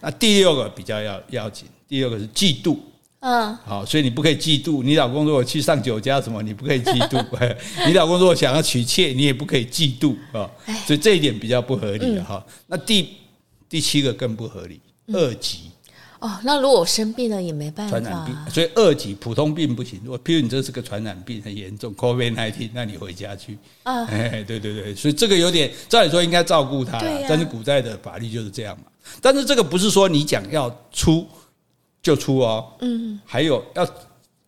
[0.02, 2.78] 那第六个比较要要紧，第六个是嫉妒。
[3.26, 5.24] 嗯，好，所以你不可以嫉妒你老公。
[5.24, 7.24] 如果去上酒家什么，你不可以嫉妒。
[7.88, 10.44] 你老公如果想要娶妾，你也不可以嫉妒啊。
[10.86, 12.46] 所以这一点比较不合理的哈。
[12.68, 13.08] 那第
[13.70, 14.82] 第七个更不合理，
[15.14, 15.72] 二级。
[16.20, 17.98] 哦，那如果我生病了也没办法。
[17.98, 20.02] 传染病，所以二级普通病不行。
[20.04, 23.58] 如果譬如你这是个传染病很严重，COVID-19，那你回家去。
[23.84, 28.84] 啊，哎，对对对，所以这个有点，照理说应该照顾他，但是古代的法律就是这样嘛。
[29.22, 31.26] 但是这个不是说你讲要出。
[32.04, 33.88] 就出哦，嗯，还有要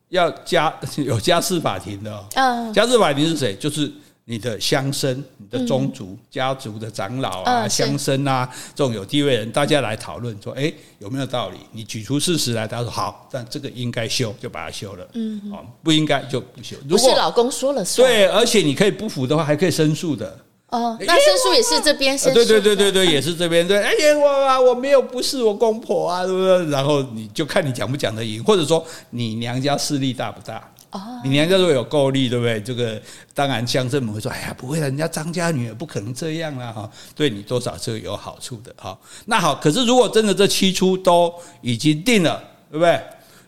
[0.09, 3.55] 要家 有家事法庭的哦，嗯，家事法庭是谁？
[3.55, 3.89] 就是
[4.25, 11.57] 你的乡绅、你的宗族、家族的长老啊、乡绅啊，这种有地位人，大家来讨论说，哎，有没有道理？
[11.71, 16.75] 你举出事实来，他说好，但这个应该修，就把它修了，嗯，哦，不应该就不修。
[16.89, 20.37] 如果是老公说了算，对，而且你可以不服的话，还可以申诉的。
[20.75, 23.77] 哦，那申诉也是这边申诉，对对对对对，也是这边对。
[23.81, 26.65] 哎呀，我啊，我没有不是我公婆啊，对不对？
[26.69, 30.69] 然后你就看你讲不讲得赢，或者说你娘家势力大不大？
[30.91, 32.61] 哦，你娘家如果有够力，对不对？
[32.61, 33.01] 这个
[33.33, 38.97] 当然乡绅们会说，哎呀，不会的，人家张家女儿不可能这样啦，哈，对你多少是有好处的哈。
[39.25, 43.01] 那好，可是如果真的这七出都已经定了，对不对？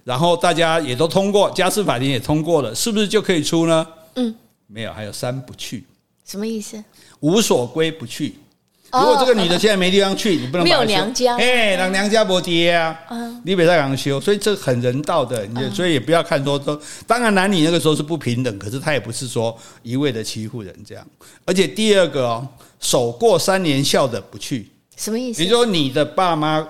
[0.03, 3.85] 然后大家也都通过，家事法庭也通过了，是不是就可以出呢？
[4.15, 4.33] 嗯，
[4.67, 5.85] 没有，还有三不去。
[6.25, 6.81] 什么意思？
[7.19, 8.35] 无所归不去。
[8.89, 12.97] 如果这个女的现在没地方去，你不能没有娘家，哎，让娘家不爹啊，
[13.43, 16.79] 你别再让修，所以这很人道的，你所以也不要看说都。
[17.05, 21.05] 当然男女那个时候是不平等，可是他也不是说一味的欺负人这样。
[21.43, 22.47] 而且第二个哦，
[22.79, 25.39] 守过三年孝的不去，什么意思？
[25.39, 26.65] 比如说你的爸妈、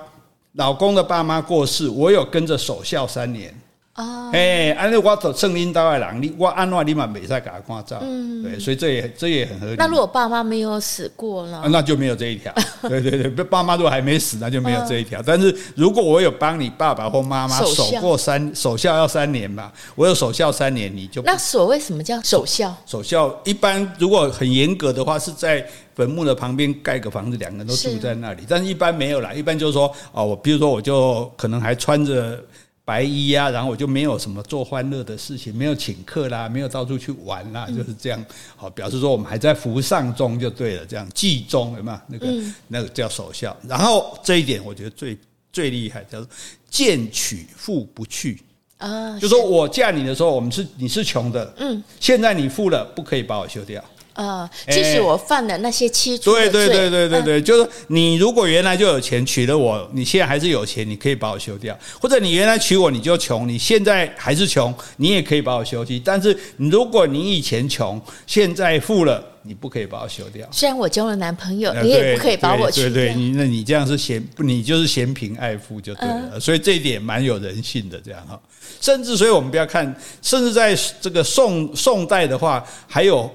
[0.53, 3.53] 老公的爸妈过世，我有跟着守孝三年。
[3.97, 9.75] 哦，哎，按照我走圣灵道的人，你我按话你嘛没在给他关照，嗯，对，所以这也这也很合理。
[9.75, 11.63] 那如果爸妈没有死过呢？
[11.71, 12.53] 那就没有这一条。
[12.87, 15.19] 对对对，爸妈如果还没死，那就没有这一条。
[15.25, 22.71] 但是如果我有帮你爸爸或妈妈守过三守孝要三年吧，我有守孝三年，你就那所谓什么叫守孝？
[22.85, 28.43] 守孝一般如果很严格的话，是在坟墓的旁边盖个房子，两个人都住在那里。
[28.47, 32.39] 但是一般没有啦，一般就是说哦，我比如说我就可能还穿着。
[32.87, 38.25] 白衣啊，然后我就没有什么做欢乐的事情，没有请客啦，没有到处去玩啦，就是这样。
[38.55, 41.99] 好，表示说我们还在服丧中就对了，这样祭中有没有？
[42.07, 43.53] 那个、嗯、那个叫守孝。
[43.67, 45.17] 然后这一点我觉得最
[45.51, 46.29] 最厉害，叫做
[46.69, 48.41] 见取富不去
[48.77, 53.83] 啊，就说我嫁你的时候，我们是你是穷的，嗯，现在你富了，不可以把我休掉。
[54.17, 65.95] 啊，即使我犯了那些七罪，对对对对对对，就是你如果原来就有钱娶了我，你现在还是有钱，你可以把我休掉；或者你原来娶我你就穷，你现在还是穷，你也可以把我休掉。
[66.03, 70.47] 但是如果你以前穷，现在富了，你不可以把我休掉。
[70.51, 72.89] 虽然我交了男朋友，你也不可以把我休掉。
[72.89, 76.39] 对对，你那你这样是嫌你就是嫌贫爱富就对了。
[76.39, 78.39] 所以这一点蛮有人性的，这样哈。
[78.81, 83.31] 甚至所以我们不要看，甚至在这个宋宋代的话，还有。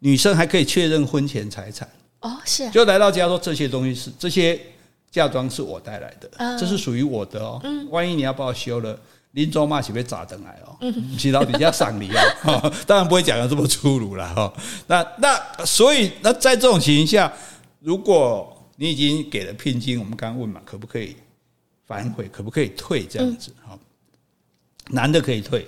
[0.00, 1.88] 女生还可以确认婚前财产
[2.20, 4.60] 哦，是就来到家说，这些东西是这些
[5.10, 7.62] 嫁妆是我带来的，这是属于我的哦。
[7.90, 8.98] 万一你要把我休了，
[9.32, 10.76] 临终嘛，岂被砸灯来哦？
[11.18, 12.10] 洗到底要赏礼
[12.44, 14.52] 哦，当然不会讲的这么粗鲁了哈。
[14.86, 17.32] 那那所以那在这种情形下，
[17.80, 21.16] 如果你已经给了聘金，我们刚刚问嘛，可不可以
[21.86, 22.28] 反悔？
[22.28, 23.04] 可不可以退？
[23.04, 23.78] 这样子哈，
[24.88, 25.66] 男的可以退，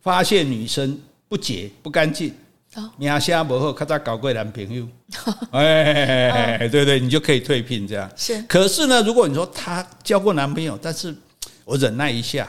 [0.00, 2.32] 发现女生不洁不干净。
[2.96, 4.88] 名声不好，咔嚓搞过男朋友，
[5.52, 8.10] 哎，对对，你就可以退聘这样。
[8.16, 11.14] 是，可是呢，如果你说她交过男朋友，但是
[11.64, 12.48] 我忍耐一下，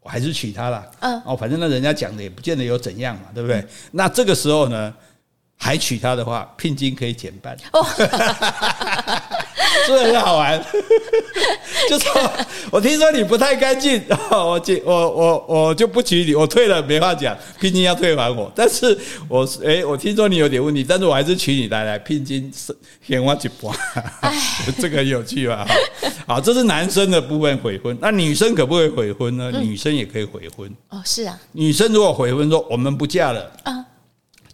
[0.00, 0.84] 我还是娶她了。
[1.00, 3.64] 嗯，哦，反正那人家讲的也不见得有怎样嘛，对不对？
[3.92, 4.92] 那这个时候呢，
[5.56, 7.56] 还娶她的话，聘金可以减半。
[7.58, 7.64] 是
[9.86, 10.62] 不是很好玩？
[11.88, 12.30] 就说
[12.70, 18.50] 我听说你不太干净，我我我我就不娶你，我退了没话讲，聘金要退还我。
[18.54, 18.96] 但是
[19.28, 23.72] 我哎，我听说你有点问题，但是我还是娶你来来，聘金是先我一半。
[24.80, 25.66] 这个很有趣吧？
[26.26, 29.50] 好，这是男生的部分悔婚，那女生可不可以悔婚呢？
[29.60, 30.72] 女生也可以悔婚。
[30.88, 33.84] 哦，是啊，女生如果悔婚说我们不嫁了啊，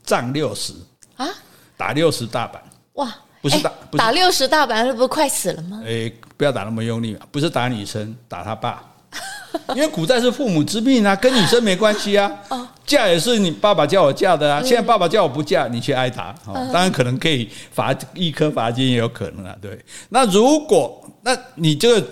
[0.05, 0.73] 杖六十
[1.17, 1.29] 啊，
[1.77, 2.63] 打六十大板
[2.95, 3.15] 哇。
[3.41, 5.83] 不是打不是打六十大板，那不是快死了吗？
[5.87, 7.21] 哎，不要打那么用力嘛！
[7.31, 8.83] 不是打女生，打他爸，
[9.75, 12.31] 因为古代是父母之命啊，跟女生没关系啊。
[12.51, 14.63] 哦，嫁也是你爸爸叫我嫁的啊。
[14.63, 16.35] 现在爸爸叫我不嫁，你去挨打。
[16.45, 19.57] 当然可能可以罚一颗罚金，也有可能啊。
[19.61, 22.09] 对，那如果那你这个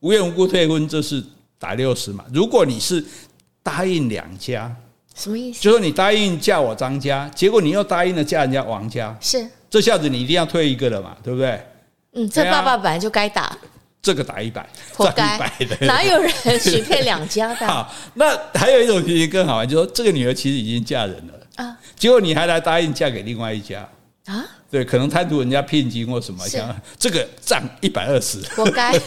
[0.00, 1.22] 无缘无故退婚，这是
[1.58, 2.24] 打六十嘛？
[2.32, 3.04] 如果你是
[3.62, 4.74] 答应两家，
[5.14, 5.60] 什么意思？
[5.60, 9.48] 就是你答应嫁我张家，结果你又答应了嫁人家王家，是。
[9.76, 11.60] 这下子你一定要退一个了嘛，对不对？
[12.14, 13.54] 嗯，这爸爸本来就该打，
[14.00, 15.38] 这个打一百，活该。
[15.82, 17.66] 哪有人许配两家的？
[17.68, 23.86] 好，那还有一种情形更好玩，就是说这个女儿其实已经嫁人了啊，结果你还来答应嫁给另外一家
[24.24, 24.42] 啊？
[24.70, 28.98] 对，可能贪图人家聘金或什么，像这个账一百二十，活该。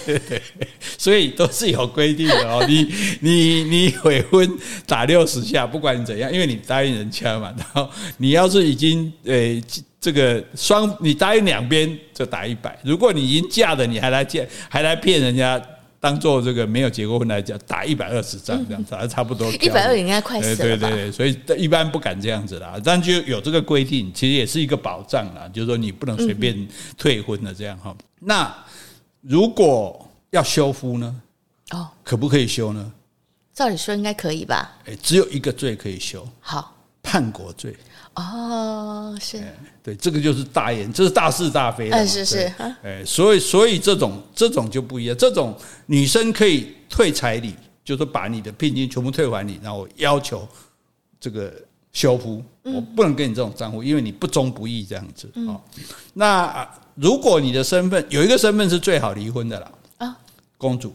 [0.99, 2.63] 所以都是有规定的哦。
[2.67, 4.47] 你你你悔婚
[4.85, 7.51] 打六十下，不管你怎样，因为你答应人家嘛。
[7.57, 9.59] 然后你要是已经诶。
[10.01, 15.61] 这个双你答应两边就打一百，如果你已经嫁了，你还来见还来骗人家，
[15.99, 19.51] 当做这个没有结过婚来讲，打一百二十仗这样子，还 差不多。
[19.53, 20.55] 一百二应该快死了。
[20.55, 27.93] 对对对，所以一般不敢这样子啦，但就有这个规定，其实也是一个保障啦，就是说你不能随便退婚的这样哈。
[28.21, 28.55] 那
[29.19, 31.21] 如果要修夫呢？
[31.71, 32.91] 哦，可不可以修呢？
[33.53, 34.77] 照理说应该可以吧？
[34.85, 37.75] 哎，只有一个罪可以修，好，叛国罪。
[38.19, 39.41] 哦，是
[39.81, 41.95] 对，这个就是大言，这是大是大非的。
[41.95, 42.53] 嗯，是是，
[42.83, 50.47] 哎，所以所以这种这种就不一样，这种女生可以退彩礼，就是把你的聘金全部退还你，然后要求
[51.19, 51.53] 这个
[51.93, 55.55] 修夫，我不能给你这种账户，因为你不忠不义这样子啊。
[56.13, 60.17] 那如果你的身份有一个身份是最好离婚的啦啊，
[60.57, 60.93] 公主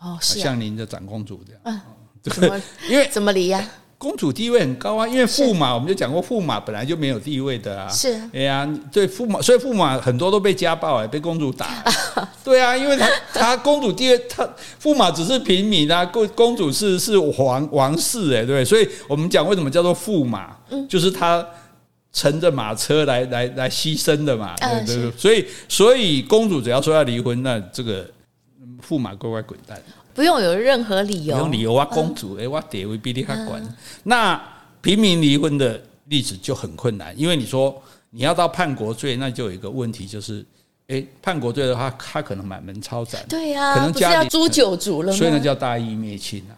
[0.00, 1.80] 哦，是像您的长公主这样，嗯，
[2.22, 3.70] 怎么因为怎么离呀？
[3.96, 7.88] 公主地位很高啊，因为驸马我们就讲过，驸马本来就没有地位的啊。
[7.88, 11.82] 是，哎呀，对驸马，所以驸马很多都被家暴哎，被公主打。
[12.44, 14.46] 对啊，因为他他公主地位，他
[14.82, 20.54] 驸马只是平民啊，公公主是是王王室哎，对，所以我们讲为什么叫做驸马，
[20.88, 21.46] 就是他
[22.12, 25.12] 乘着马车来来来牺牲的嘛，对对对。
[25.16, 28.06] 所以所以公主只要说要离婚，那这个
[28.86, 29.80] 驸马乖乖滚蛋。
[30.14, 31.84] 不用有任何理由，不用理由啊！
[31.84, 33.76] 公主，哎，我地位比你还管。
[34.04, 34.40] 那
[34.80, 40.44] 平民离婚的例子就很困难，因为你说你要到叛国罪，那就有一个问题，就是，
[40.86, 46.54] 哎，叛国罪的话，他可能满门抄斩，对呀，可能家里诛九族了，所以那叫大义灭亲啊！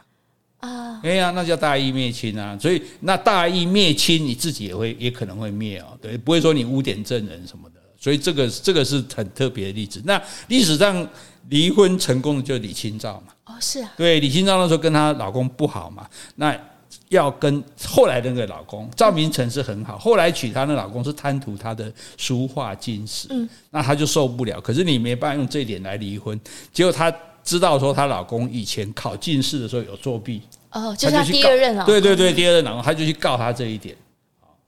[0.69, 2.59] 啊，哎呀，那叫大义灭亲啊！
[2.61, 7.77] 所以那大义灭亲，你自己也会也可能会灭哦，对，不会说你污点证人什么的。
[7.99, 10.01] 所以这个这个是很特别的例子。
[10.05, 11.07] 那历史上
[11.49, 13.33] 离婚成功的就是李清照嘛。
[13.47, 16.57] 哦，是啊，对，李清照那时候跟她老公不好嘛，那
[17.09, 24.61] 要跟后来那个老公赵明诚是很好，后来娶她的老公是贪图她的书画金石，嗯，那她就受不了。
[24.61, 26.39] 可是你没办法用这一点来离婚，
[26.73, 27.13] 结果她
[27.45, 33.97] 知道说她老公以前考进士的时候有作弊，哦，就是她第二任啊，对对对，第二任老公，她就去告他这一点。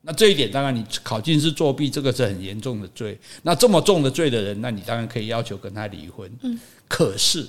[0.02, 3.18] 那这一点当然，你考进士作弊，这个是很严重的罪。
[3.42, 6.30] 那这么重的罪的人，那你当然可以要求跟他离婚。
[6.42, 7.44] 嗯，可是。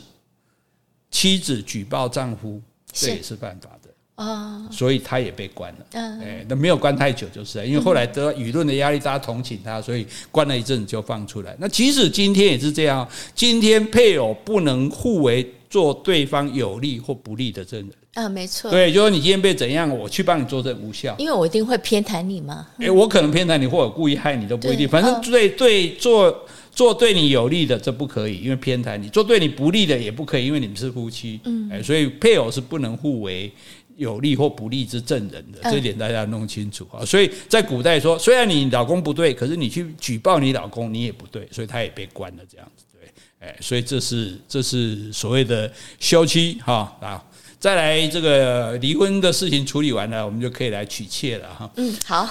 [1.12, 3.90] 妻子举报丈夫，这也是犯法的
[4.24, 5.86] 啊，所以他也被关了。
[5.94, 11.56] 嗯，哎，那没有关太久，就是因为后来得到舆论的压力，大家同情他，所以关了一阵子就放出来。
[11.58, 17.90] 那即使今天也是这样，今天配偶不能互为做对方有利或不利的证人。
[18.16, 18.70] 啊，没错。
[18.70, 22.68] 对，就说你今天被怎样，我去帮你作证无效，因为我一定会偏袒你嘛。
[22.80, 26.46] 哎，我可能偏袒你，或者故意害你都不一定，反正对对做。
[26.80, 31.38] 做对你有利的，这不可以，因为偏袒你；做对你不利的也不可以，因为你们是夫妻。
[31.44, 33.52] 嗯，哎，所以配偶是不能互为
[33.98, 37.04] 有利或不利之证人的，这一点大家要弄清楚啊。
[37.04, 42.44] 所以在古代说，虽然你老公不对，可是你去举报你老公，你也不对，所以他也被关了。
[42.50, 47.22] 这样子，对，哎，所以这是这是所谓的休妻哈啊。
[47.60, 51.70] 再来这个离婚的事情处理完了，我们就可以来娶妾了哈。
[51.76, 52.26] 嗯， 好，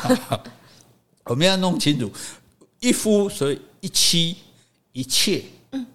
[1.24, 2.10] 我们要弄清楚
[2.80, 3.58] 一夫，所以。
[3.80, 4.36] 一妻
[4.92, 5.86] 一妾，嗯，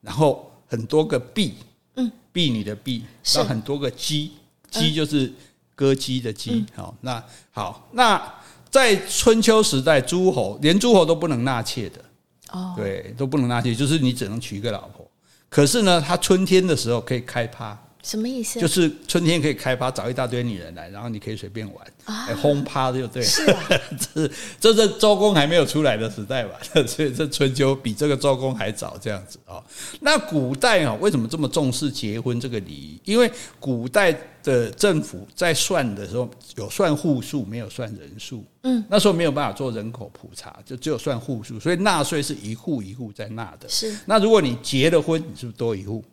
[0.00, 1.54] 然后很多个婢，
[1.96, 3.04] 嗯，婢女的婢，
[3.34, 4.32] 然后很多个姬，
[4.70, 5.32] 姬就是
[5.74, 8.34] 歌姬的姬，好，那好，那
[8.70, 12.04] 在春秋时代，诸侯连诸侯都不能纳妾的，
[12.50, 15.06] 哦，对，都不能纳妾，就是你只能娶一个老婆。
[15.48, 17.78] 可是呢，他春天的时候可以开趴。
[18.02, 18.60] 什么意思？
[18.60, 23.28] 就是春天可以开趴，找一大堆女人来，然后你可以随便玩，啊，轰趴就对了。
[23.28, 23.68] 是啊，
[24.14, 24.28] 这
[24.60, 26.58] 这是周公还没有出来的时代吧？
[26.86, 29.62] 所以 这春秋比这个周公还早，这样子啊。
[30.00, 33.00] 那古代啊，为什么这么重视结婚这个礼仪？
[33.04, 33.30] 因为
[33.60, 38.44] 古代的政府在算的时候有算户数，没有算人数。
[38.64, 43.68] 嗯，那时候没有办法做人口普查，就只有算户数，所以纳税是一户一户在纳的。
[43.68, 43.96] 是。
[44.06, 46.04] 那如果你结了婚，你是不是多一户？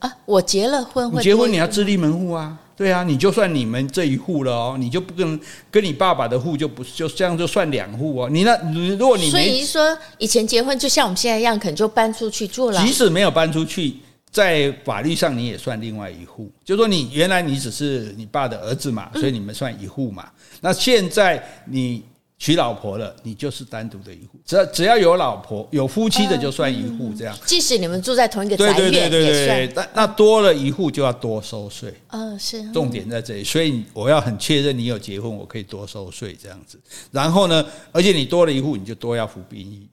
[0.00, 5.38] 啊，我结了婚，结婚你要自立门户啊，对啊，你就算你们这一户了哦，你就不跟
[5.70, 8.28] 跟你爸爸的户就不就这样就算两户哦。
[8.30, 8.56] 你那
[8.96, 12.84] 如果你，所以说以前结婚就像我们现在一样，可能就搬出去住了。
[12.84, 13.96] 即使没有搬出去，
[14.30, 20.26] 在法律上你也算另外一户，就说你原来你只是你爸的儿子嘛，所以你们算一户嘛。
[20.60, 22.02] 那现在你。
[22.40, 24.40] 娶老婆了，你就是单独的一户。
[24.46, 27.38] 只要只要有老婆、有夫妻的，就算一户这样。
[27.44, 29.72] 即使你们住在同一个宅院，对对对对对。
[29.76, 31.92] 那那多了一户就要多收税。
[32.08, 32.72] 嗯，是。
[32.72, 36.80] 重点在这里，所以我要很确认你有结婚，我可以多收税这样子。
[37.10, 37.62] 然后呢，
[37.92, 39.86] 而且你多了一户，你就多要服兵役。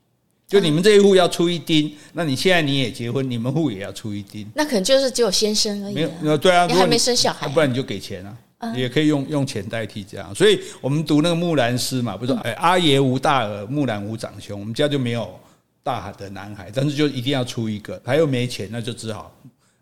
[0.48, 4.50] 就你们这一户要出一丁，那你现在你也结婚，你们户也要出一丁。
[4.56, 5.96] 那可能就是只有先生而已。
[5.96, 8.34] 没有，对啊，你还没生小孩，不然你就给钱啊。
[8.76, 15.40] 也可以用用钱代替这样，所以我们读那个木兰诗嘛，不是说哎，阿爷无大儿，木兰无长兄，我们家就没有
[15.84, 19.32] 大的男孩，但是就一定要出一个，他又没钱，那就只好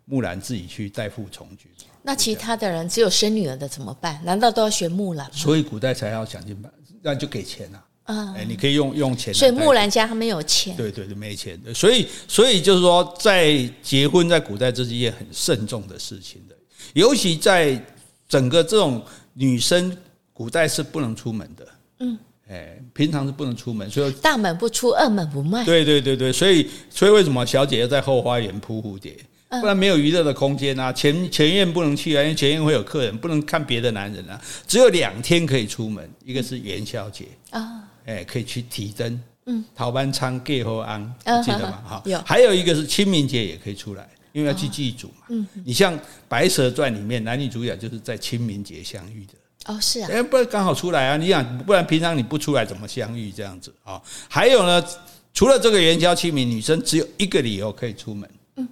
[0.04, 1.70] 木兰自己去代父从军。
[2.02, 4.20] 那其他的人只有生女儿的怎么办？
[4.22, 5.32] 难道都要学木兰吗？
[5.34, 7.82] 所以古代才要想尽办法，那就给钱啊。
[8.04, 9.32] 嗯，哎，你可以用用钱。
[9.32, 10.76] 所以木兰家他没有钱。
[10.76, 11.72] 对对对，没钱的。
[11.72, 16.54] 所以所以就是说，在结婚在古代这是一件很慎重的事情的，
[16.92, 17.82] 尤其在。
[18.28, 19.02] 整个这种
[19.34, 19.96] 女生，
[20.32, 21.68] 古代是不能出门的。
[22.00, 22.18] 嗯，
[22.48, 25.64] 哎，平常是不能出门，所以大门不出，二门不迈。
[25.64, 29.16] 对对对对，所以所以为什么小姐要在后花园铺蝴蝶？
[29.48, 30.92] 不然没有娱乐的空间啊。
[30.92, 34.38] 前前院不能去啊，因为前院会有客人，不能看别的男人啊。
[34.66, 39.22] 只有两天可以出门，一个是元宵节啊，哎，可以去提灯。
[39.46, 41.00] 嗯，逃班昌、盖和安，
[41.44, 41.80] 记得吗？
[41.86, 42.18] 哈，有。
[42.26, 44.08] 还有一个是清明节也可以出来。
[44.36, 49.32] 因为要去祭祖嘛，嗯，你像《白蛇传》里面男女主角就是在清明节相遇的。
[49.72, 53.72] 哦，是啊，哎，不然刚好出来啊，你想，不然平常你不出来怎么相遇这样子？
[53.82, 53.98] 啊？
[54.28, 54.84] 还有呢，
[55.32, 58.68] 除了这个元宵清明，女生只有一个理由可以出门，嗯，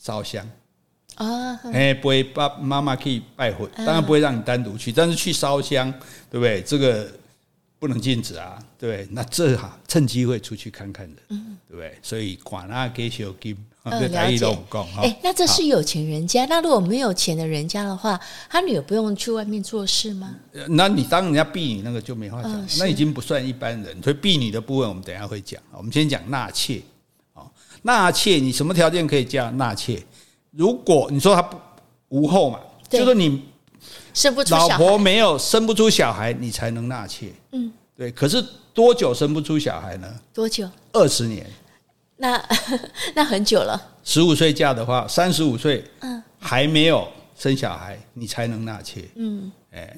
[0.00, 0.44] 烧香。
[1.14, 5.88] 啊，哎，不会爸妈妈可以拜会，当然不会让你单独去，但是去烧香，
[6.28, 6.60] 对不对？
[6.62, 7.08] 这个
[7.78, 11.96] 不能禁止啊，对，那这哈趁机会出去看看的，嗯，对不对？
[12.02, 13.56] 所以管他给小金。
[13.84, 14.58] 嗯，了解。
[14.98, 16.44] 哎，那这是有钱人家。
[16.44, 18.20] 那如果没有钱的人家的话，
[18.50, 20.34] 他女儿不用去外面做事吗？
[20.68, 24.02] 那你当人家婢女那个就没话讲，那已经不算一般人。
[24.02, 25.62] 所以婢女的部分，我们等一下会讲。
[25.72, 26.82] 我们先讲纳妾。
[27.32, 27.46] 啊，
[27.80, 30.02] 纳妾，你什么条件可以叫纳妾？
[30.50, 31.56] 如果你说他不
[32.08, 32.60] 无后嘛，
[32.90, 33.42] 就说你
[34.18, 37.32] 生不出老婆没有生不出小孩，你才能纳妾。
[37.52, 38.10] 嗯，对。
[38.10, 38.44] 可是
[38.74, 40.12] 多久生不出小孩呢？
[40.34, 40.68] 多久？
[40.92, 41.46] 二十年。
[42.16, 42.44] 那
[43.14, 43.80] 那很久了。
[44.02, 47.06] 十五岁嫁的话，三十五岁，嗯，还没有
[47.38, 49.04] 生小孩，你才能纳妾。
[49.14, 49.96] 嗯，哎，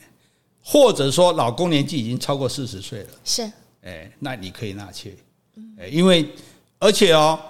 [0.63, 3.51] 或者说老公年纪已经超过四十岁了，是，
[3.81, 5.17] 哎，那你可以纳妾。
[5.79, 6.29] 哎，因为
[6.79, 7.41] 而且哦，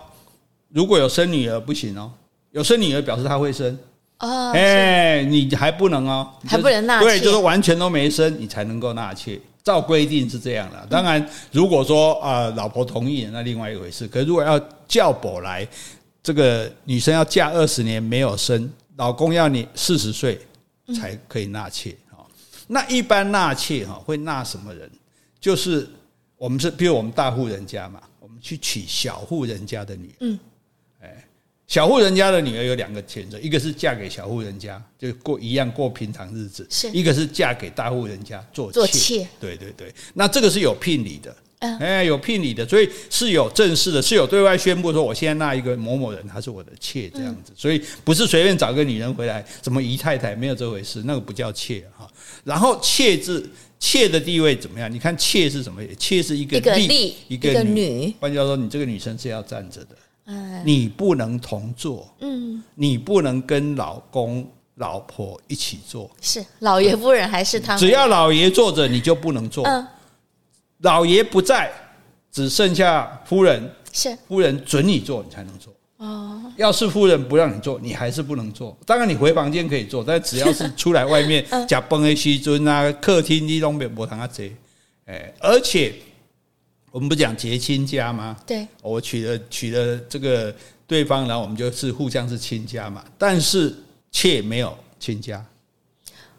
[0.68, 2.12] 如果有生女儿不行哦，
[2.53, 3.77] 有生女儿表示她会生
[4.21, 9.41] 哦，哎，你还不能哦，还不能纳妾，对，就是完全都没生，你才能够纳妾。
[9.62, 14.09] 照规定是这样的，当然，如果说啊，老婆同意，那另外一回事。
[14.09, 14.59] 可是如果要
[14.89, 15.68] 叫婆来，
[16.23, 20.41] 这个女生要嫁二十年没有生，老公要你四十岁
[20.99, 22.25] 才可以纳妾啊。
[22.66, 24.91] 那一般纳妾哈会纳什么人？
[25.39, 25.87] 就是
[26.39, 30.16] 我们是，比如我们大户人家嘛，我们去娶小户人家的女人。
[30.21, 30.39] 嗯。
[31.71, 38.73] 小户人家的女儿有两个选择，一个是嫁给小户人家，就过一样过平常日子；一个是嫁给大户人家做妾。
[38.73, 39.95] 做妾，对对对。
[40.14, 47.53] 那这个是有聘礼的，哎、嗯，有聘礼的，所以是有正式的，是有对外宣布说，我现在那一个某某人，她是我的妾这样子。
[47.57, 52.11] 所以不是随便找个女人回来，什么姨太太没有这回事，那个不叫妾哈。
[52.43, 53.49] 然后妾字，
[53.79, 54.93] 妾的地位怎么样？
[54.93, 55.81] 你看妾是什么？
[55.97, 59.97] 妾是一个立，一个女，换句话说，你这个女生是要站着的。
[60.64, 67.81] 你不能同坐，嗯，你不能跟老公、老婆一起坐，是老爷夫人还是他们？
[67.81, 69.64] 只要老爷坐着，你就不能坐。
[69.66, 69.85] 嗯，
[70.83, 71.73] 老爷不在，
[72.31, 75.73] 只剩下夫人，是夫人准你坐，你才能坐。
[75.97, 78.77] 哦，要是夫人不让你坐，你还是不能坐。
[78.87, 84.53] 当然，你回房间可以坐，但只要是 出来外面假崩 A 西尊啊，客厅你都没没堂啊这，
[85.07, 85.93] 哎，而且。
[86.91, 88.36] 我们不讲结亲家吗？
[88.47, 90.55] 对，我娶了娶了这个
[90.86, 93.05] 对方，然后我们就是互相是亲家嘛。
[93.16, 93.74] 但是
[94.11, 95.45] 妾没有亲家。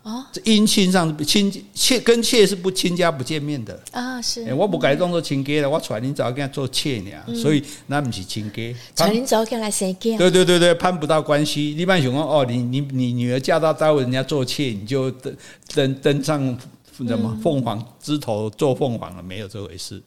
[0.03, 4.43] 哦，这姻亲上亲妾跟妾是不亲家不见面的啊，是。
[4.45, 8.75] 欸、我不该当做亲家了，我传你早跟他做妾呢，嗯、所以那不是亲家。
[8.95, 10.17] 传你早跟来生家。
[10.17, 11.77] 对对对对，攀不到关系。
[11.77, 15.37] 一般情况哦，你你你女儿嫁到单位人家做妾，你就登
[15.75, 16.59] 登登上
[16.97, 19.21] 什么凤凰枝头做凤凰了？
[19.21, 20.01] 没有这回事。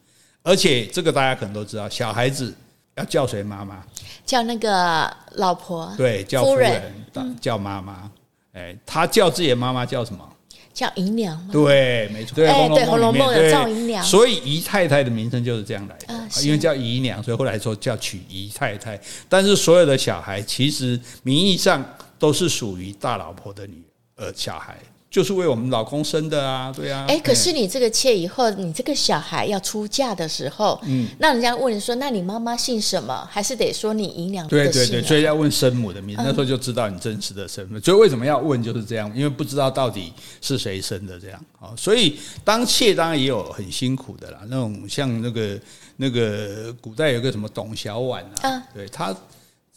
[0.45, 2.55] 而且这个大家可能都知道，小孩子
[2.97, 3.82] 要叫谁妈妈？
[4.24, 5.92] 叫那个老婆。
[5.97, 6.95] 对，叫夫人，
[7.40, 8.09] 叫妈妈。
[8.53, 10.30] 哎，他叫自己的妈妈叫什么？
[10.74, 11.49] 叫姨娘吗？
[11.51, 12.34] 对，没错。
[12.34, 16.42] 对，哎，对，《红楼梦》有赵姨娘，所以姨太太的名称就是这样来的。
[16.42, 19.01] 因为叫姨娘，所以后来说叫娶姨太太。
[19.28, 21.82] 但是所有的小孩其实名义上
[22.18, 23.82] 都是属于大老婆的女
[24.16, 24.76] 儿小孩。
[25.15, 27.05] 就是为我们老公生的啊，对啊。
[27.07, 33.25] 哎，可是你这个妾以后，你这个小孩要出嫁的时候，嗯，那人家问你说，那你妈妈姓什么？
[33.31, 34.45] 还是得说你姨娘？
[34.49, 37.81] 对对对，所以要问生母的名字，那时候就知道你真实的身份。
[37.81, 41.71] 所以为什么要问就是这样，因为不知道到底是谁生的这样啊。
[41.77, 45.61] 所以当妾当然也有很辛苦的啦，那种像那个
[45.97, 49.15] 那个古代有个什么董小宛啊，对，他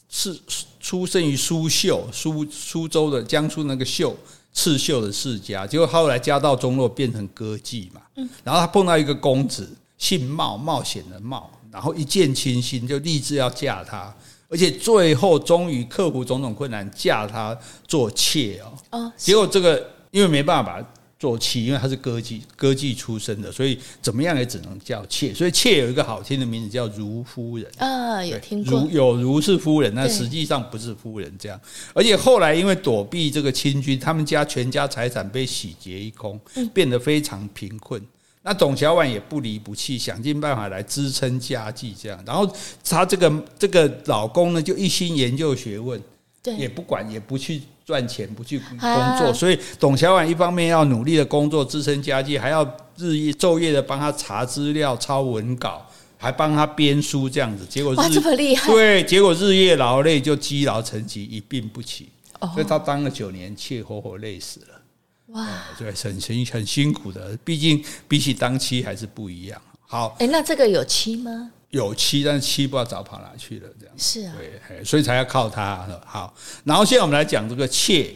[0.10, 0.36] 是
[0.80, 4.18] 出生于苏绣，苏苏州的江苏那个绣。
[4.54, 8.02] 刺绣的世家，结果后来家道中落，变成歌妓嘛。
[8.44, 14.14] 然后他碰到一个公子，姓冒，冒险的冒，然后一见倾心，就立志要嫁他，
[14.50, 18.74] 而且最后终于克服种种困难，嫁他做妾哦。
[18.92, 20.84] 哦，结果这个因为没办法。
[21.20, 25.34] 做妾，因为他是歌妓，歌妓出身的，所以怎么样也只能叫妾。
[25.34, 28.80] 所以妾有一个好听的名字叫如夫人啊，有听过。
[28.80, 31.60] 如有如是夫人，那实际上不是夫人这样。
[31.94, 36.40] 而且后来因为躲避这个清军，他们家全家财产被洗劫一空，
[36.74, 38.00] 变得非常贫困。
[38.44, 42.24] 那董小宛也不离不弃，想尽办法来支撑家计这样。
[42.26, 42.48] 然后
[42.84, 46.02] 她这个这个老公呢，就一心研究学问，
[46.42, 47.64] 对，也不管也不去。
[47.88, 52.62] 赚钱不去工作，所以董小宛一方面要努力的工作支撑家计，还要
[52.98, 57.66] 日夜昼夜的帮他查资料、抄文稿，还帮他编书这样子。
[57.66, 58.70] 结果哇，这么厉害！
[58.70, 62.10] 对，结果日夜劳累就积劳成疾，一病不起。
[62.54, 64.82] 所以他当了九年妾，活活累死了。
[65.28, 65.48] 哇，
[65.80, 69.62] 对，很辛很辛苦的，毕竟比起当妻还是不一样。
[69.80, 71.52] 好，哎，那这个有妻吗？
[71.70, 74.34] 有妻，但是妻不知道早跑哪去了，这样是啊，
[74.70, 75.86] 对，所以才要靠他。
[76.06, 78.14] 好，然后现在我们来讲这个妾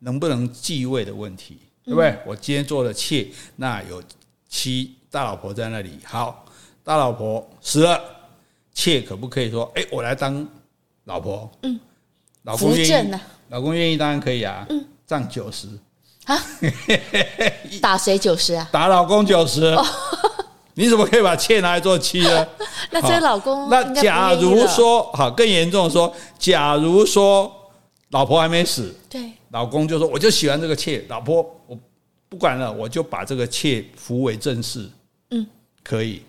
[0.00, 2.10] 能不能继位的问题，对不对？
[2.10, 4.02] 嗯、我今天做了妾，那有
[4.48, 6.44] 妻大老婆在那里，好，
[6.82, 8.00] 大老婆死了，
[8.74, 10.46] 妾可不可以说，哎，我来当
[11.04, 11.50] 老婆？
[11.62, 11.78] 嗯，
[12.42, 13.20] 老公愿意，啊、
[13.50, 14.66] 老公愿意，当然可以啊。
[14.70, 15.68] 嗯，占九十
[16.24, 16.36] 啊，
[17.80, 18.68] 打谁九十啊？
[18.72, 19.62] 打老公九十。
[19.66, 19.86] 哦
[20.78, 22.46] 你怎么可以把妾拿来做妻呢？
[22.92, 27.52] 那这老公，那假如说，好，更严重的说，假如说
[28.10, 31.76] 老婆还没死，对，老公就说，我就喜欢这个妾，老婆我
[32.28, 34.88] 不管了，我就把这个妾扶为正室，
[35.30, 35.44] 嗯，
[35.82, 36.22] 可以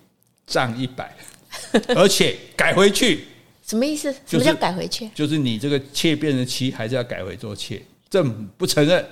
[0.48, 1.16] 涨一百，
[1.96, 3.28] 而且改回去，
[3.64, 4.12] 什么意思？
[4.26, 5.08] 什么叫改回去？
[5.14, 7.80] 就是你这个妾变成妻，还是要改回做妾，
[8.10, 9.06] 政府不承认。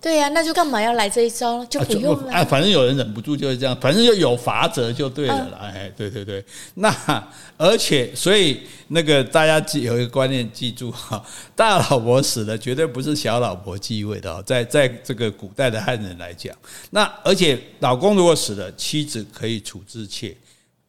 [0.00, 1.64] 对呀、啊，那就干嘛要来这一招？
[1.64, 2.32] 就不用了。
[2.32, 5.58] 啊，反正有人忍不住就是这样，反正就有法则就对了啦。
[5.60, 6.44] 哎、啊，对对对，
[6.74, 6.94] 那
[7.56, 11.20] 而且所以那个大家记有一个观念，记住哈，
[11.56, 16.54] 大老婆死了绝对不是小老婆继位的，在在这个古代的汉人来讲，
[16.90, 20.36] 那而且老公如果死了，妻子可以处置妾，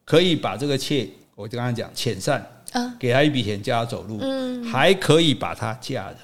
[0.04, 6.16] 可以把这个妾，我就刚才讲遣散，啊，给他一笔钱叫他走路，嗯，还可以把他嫁人，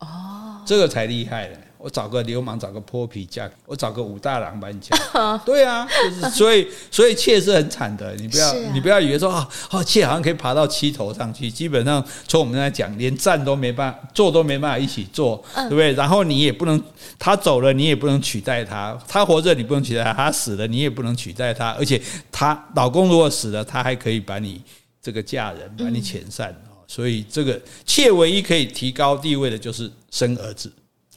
[0.00, 1.58] 哦，这个才厉害了。
[1.84, 4.96] 我找个流氓，找个泼皮嫁，我找个武大郎把你嫁。
[5.44, 15.92] 对啊，就是所以所以妾是很惨的，你不要、啊、你不要以为说啊，啊妾好像可以爬到妻头上去，基本上从我们来讲，连站都没办法，坐都没办法一起坐，对不对？
[15.92, 16.82] 然后你也不能，
[17.18, 22.00] 他走了你也不能取代他，他活着你不能取代他，他死了你也不能取代他，而且
[22.32, 24.62] 他老公如果死了，他还可以把你
[25.02, 26.48] 这个嫁人，把你遣散。
[26.64, 30.72] 嗯、所以这个妾唯一可以提高地位的就是生儿子。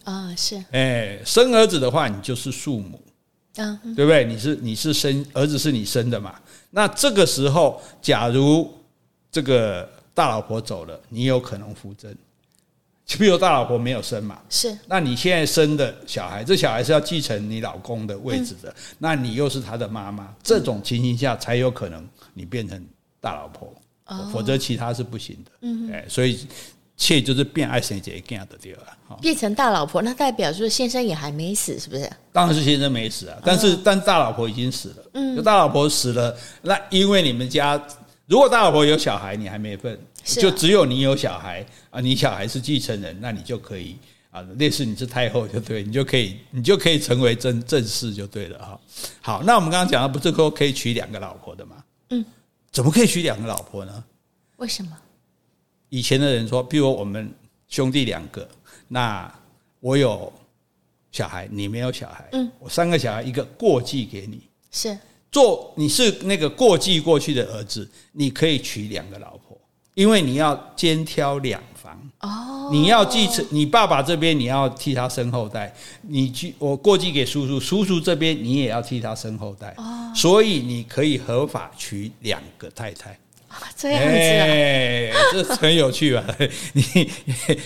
[0.08, 3.04] 啊，是，哎，生儿子的话，你就是庶母，
[3.58, 4.24] 啊，对不对？
[4.24, 6.40] 你是你是生儿子是你生的嘛？
[6.70, 8.74] 那这个时候，假如
[9.30, 12.16] 这个大老婆走了，你有可能扶正，
[13.06, 22.82] 就比如大老婆没有生嘛，是，那你现在生的小孩，这小孩是要继承你老公的位置的，那你又是他的妈妈，这种情形下才有可能你变成
[23.20, 23.74] 大老婆，
[24.32, 26.48] 否则其他是不行的，嗯，哎，所以。
[26.98, 28.98] 妾就是变爱生姐这样的对吧？
[29.22, 32.12] 变成大老婆，那代表说先生也还没死，是不是？
[32.34, 34.96] 当然是先生没死啊，但是、哦、但大老婆已经死了。
[35.14, 37.80] 嗯，就大老婆死了，那因为你们家
[38.26, 43.96] 如果大老婆有小孩，你还没份，啊、就只有你有小孩啊，你小孩是继承人，那你就可以
[44.32, 48.80] 啊，类似你是太后就对，你就可以你就可以成为正正室就对了哈。
[49.22, 51.76] 好，那我们刚刚讲的不是说可以娶两个老婆的吗？
[52.10, 52.26] 嗯，
[52.72, 54.04] 怎么可以娶两个老婆呢？
[54.58, 54.92] 为什么？
[55.90, 57.34] 以前的人说，比如我们
[57.68, 58.48] 兄弟两个，
[58.88, 59.34] 那
[59.80, 60.32] 我有
[61.12, 64.98] 小孩，你没有小孩，嗯，我三个小孩，一个过继给你，是。
[65.30, 69.60] 做你是那个过继过去的儿子，你可以娶两个老婆，
[69.94, 83.20] 因为你要兼挑两房哦，你要继承你爸爸这边，你要替他生后代，你去我过继给叔叔，叔叔这边你也要替他生后代哦，所以你可以合法娶两个太太。
[83.76, 84.12] 这样子、啊？
[84.14, 86.24] 欸，这很有趣吧？
[86.74, 87.10] 你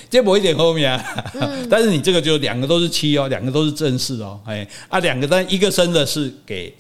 [0.09, 6.73] 这不一点后面啊，嗯、但是你这个就两个都是妻哦，两个都是正室哦，哎啊，两个但一个生的是给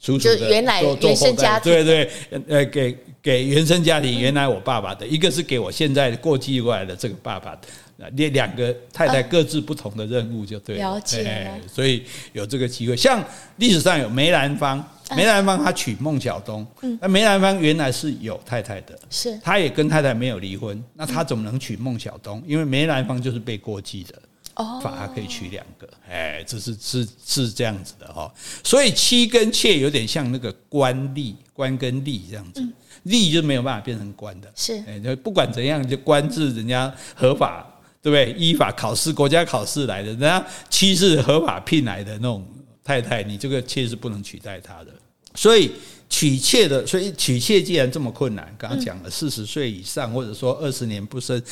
[0.00, 2.10] 叔叔的，就原来原生家庭，对对，
[2.48, 7.60] 呃，给给原生家庭，原来我爸爸的，一个是给我现在过继过来的这个爸爸的。
[7.98, 12.02] 那两个太太各自不同的任务就对了，了解了，所以
[12.34, 12.94] 有这个机会。
[12.94, 13.24] 像
[13.56, 16.66] 历史上有梅兰芳，梅兰芳他娶孟小冬，
[17.00, 22.42] 那梅兰芳原来是有太太的，是，他也跟太太没有离婚，那他怎么能娶孟小冬？
[22.46, 24.14] 因为梅兰芳就是被过继的，
[24.56, 28.32] 哦，反而可以娶两个，哎，这是是是这样子的哈。
[28.64, 32.60] 所以妻跟妾有点像那个官吏，官跟吏这样子，
[33.04, 37.64] 吏就没有办法变成官的，是，哎，就不管怎样，就官至人家合法。
[38.02, 38.38] 对不对？
[38.38, 40.40] 依法考试，国家考试来的，人家
[40.70, 42.46] 妻是合法聘来的那种
[42.86, 44.86] 太太，你这个妾是不能取代他的。
[45.34, 45.72] 所以
[46.08, 51.42] 娶妾的，所以娶妾既然这么困难，刚刚讲了四十岁以上，或者说二十年不生，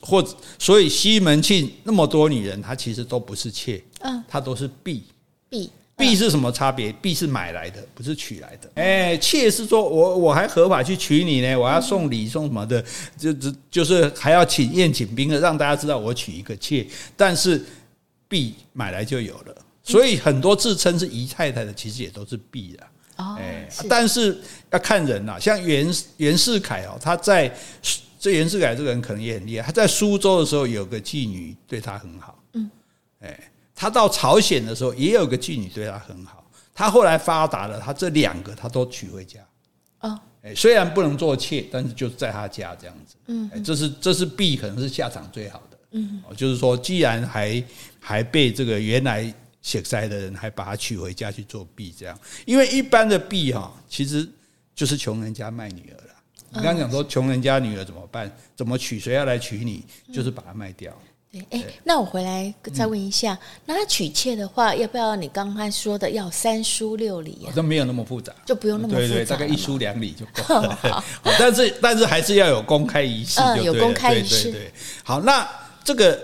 [0.00, 5.02] 或者所以西门庆那么多女人，她其实都不是妾，嗯，她都是婢，
[5.50, 5.68] 婢。
[5.96, 6.90] 婢是什么差别？
[6.94, 8.68] 婢是买来的，不是娶来的。
[8.74, 12.84] 哎，妾是说我我还合法去娶你呢，我要送礼送什么的，
[13.16, 16.84] 就就就是还要请宴请宾的，让大家知道我娶一个妾。
[17.16, 17.64] 但是
[18.26, 22.86] 婢买来就有了，所以很多自称是姨太太的，其实也都是婢的。
[23.18, 24.36] 哦，哎，但是
[24.72, 27.54] 要看人呐，像袁袁世凯哦，他在
[28.18, 32.42] 这袁世凯这个人可能也很厉害，他在苏州的时候有个妓女对他很好。
[32.54, 32.68] 嗯，
[33.20, 33.50] 哎。
[33.76, 36.48] 他到朝鲜的时候，也有个妓女对他很好。
[36.72, 39.40] 他后来发达了，他这两个他都娶回家。
[39.98, 43.16] 哦，哎，虽然不能做妾，但是就在他家这样子。
[43.26, 45.78] 嗯，这是这是婢，可能是下场最好的。
[45.90, 47.62] 嗯，就是说，既然还
[47.98, 49.34] 还被这个原来
[49.64, 54.28] 写塞的人还把他娶回家去做婢，这样，因为一般的婢哈，其实
[54.74, 56.14] 就是穷人家卖女儿了。
[56.50, 58.30] 你刚刚讲说穷人家女儿怎么办？
[58.54, 59.00] 怎么娶？
[59.00, 59.82] 谁要来娶你？
[60.12, 60.92] 就是把她卖掉。
[61.32, 67.50] 对哎，那我回来再问一下，嗯、那他娶妾的话，要不要你刚才说的要三书六礼啊？
[67.56, 70.76] 都没有那么复杂，就不用那么复杂，对对，大概一书两礼就够了。
[70.76, 71.02] 好，
[71.38, 74.52] 但是但是还是要有公开仪式，嗯，有公开仪式。
[74.52, 74.70] 对，
[75.02, 75.48] 好，那
[75.82, 76.16] 这个《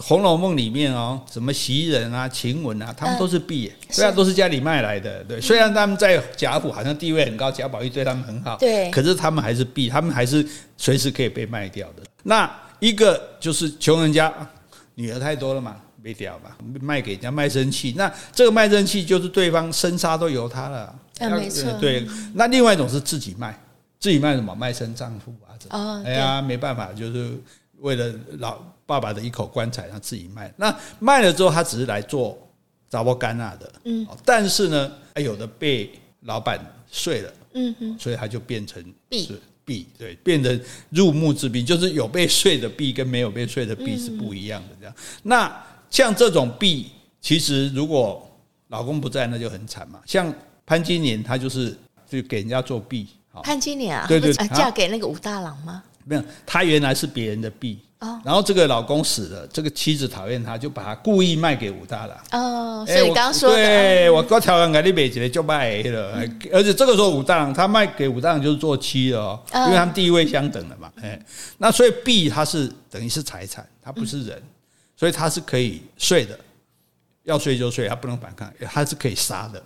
[0.00, 5.22] 红楼梦》里面哦，什么袭人啊、晴雯啊，他们都是婢，虽然都是家里卖来的。
[5.24, 10.46] 对，虽然他们在贾府好像地位很高，贾宝玉对他们很好，对，可是他们还是婢，他们还是
[10.76, 12.02] 随时可以被卖掉的。
[12.22, 14.32] 那一个就是穷人家
[14.94, 17.94] 女儿太多了嘛，没掉嘛，卖给人家卖身契。
[17.96, 20.94] 那这个卖身契就是对方生杀都由他了。
[21.18, 21.70] 啊，没错。
[21.78, 23.58] 对，那另外一种是自己卖，
[23.98, 24.54] 自己卖什么？
[24.54, 25.52] 卖身葬父啊？
[25.68, 27.38] 哦，哎呀，没办法，就是
[27.80, 28.58] 为了老
[28.90, 30.52] 爸爸的一口棺材，他自己卖。
[30.56, 32.36] 那卖了之后，他只是来做
[32.88, 33.72] 杂波干纳的。
[33.84, 34.04] 嗯。
[34.24, 35.90] 但是呢，有的被
[36.22, 36.58] 老板
[36.90, 37.32] 睡了。
[37.54, 37.98] 嗯哼。
[37.98, 39.40] 所以他就变成是。
[39.62, 44.74] 币对，变成入墓之币，就是有被睡的币跟没有被睡的币是不一样的。
[44.80, 48.28] 这样，那像这种币，其实如果
[48.68, 50.00] 老公不在，那就很惨嘛。
[50.04, 50.34] 像
[50.66, 51.76] 潘金莲，她就是
[52.08, 53.06] 就给人家做币。
[53.44, 55.84] 潘金莲啊，对对，嫁给那个武大郎吗？
[56.10, 57.78] 没有，他原来是别人的婢。
[58.24, 62.18] 然后这个老公死了，这个妻子讨厌他，就把他故意卖给武大郎。
[62.32, 66.18] 哦，所以你刚刚说的，对我刚挑人给你买几个就卖了，
[66.50, 70.90] 而且这个时候武大郎他卖给武大郎就是做妻了哦，因为他们地位相等的嘛。
[71.02, 71.20] 哎，
[71.58, 74.42] 那所以婢他是等于是财产，他不是人，
[74.96, 76.38] 所以他是可以睡的，
[77.24, 79.62] 要睡就睡，他不能反抗，他是可以杀的，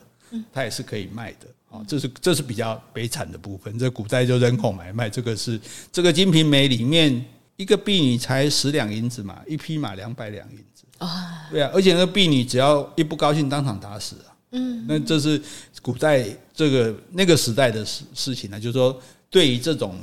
[0.53, 1.47] 他也是可以卖的。
[1.75, 3.77] 哦，这是这是比较悲惨的部分。
[3.79, 5.61] 这古代就人口买卖，这个是
[5.91, 7.25] 这个《金瓶梅》里面。
[7.57, 10.85] 一个婢女才十两银子嘛，一匹马两百两银子。
[10.99, 14.35] 啊，对啊，而且那个婢女只要一不高兴，当场打死啊。
[14.51, 15.41] 嗯，那这是
[15.81, 19.01] 古代这个那个时代的事事情呢，就是说，
[19.31, 19.95] 对于这种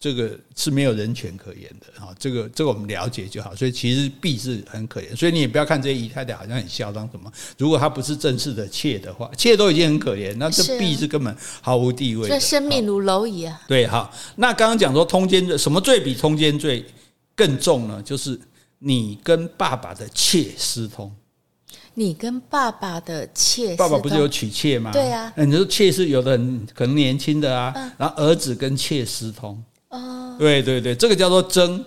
[0.00, 3.54] 这个是没有人权可言的哈，这个这个我们了解就好。
[3.54, 7.30] 所以其实婢是很可怜，所以你也不要看这些姨太太好像很嚣张什么。
[7.58, 12.28] 如果她不是正式的妾的话，妾都已经很可怜，那这婢是根本毫无地位的。
[12.30, 13.60] 这生命如蝼蚁啊！
[13.68, 16.82] 对，哈，那刚刚讲说通奸罪，什么罪比通奸罪
[17.36, 18.02] 更重呢？
[18.02, 18.40] 就是
[18.78, 21.14] 你跟爸爸的妾私通。
[21.92, 24.92] 你跟爸爸的妾，爸爸不是有娶妾吗？
[24.92, 31.84] 对啊，你说妾是有的很可能年轻的啊，然后儿子跟妾私通，哦，对对对，这个叫做争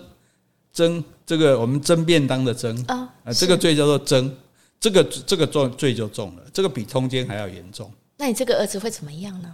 [0.72, 4.34] 争，这个我们争便当的争啊，这个罪叫做争，
[4.80, 7.90] 这个这个罪罪就重了，这个比通奸还要严重。
[8.16, 9.52] 那你这个儿子会怎么样呢？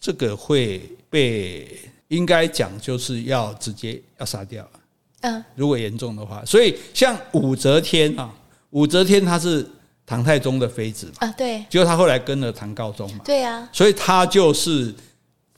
[0.00, 1.78] 这个会被
[2.08, 4.68] 应该讲就是要直接要杀掉，
[5.20, 8.32] 嗯，如果严重的话，所以像武则天啊，
[8.70, 9.64] 武则天她是。
[10.06, 14.92] 唐太宗的妃子嘛，啊对，结果他后来跟了唐高宗嘛，对啊，所以他就是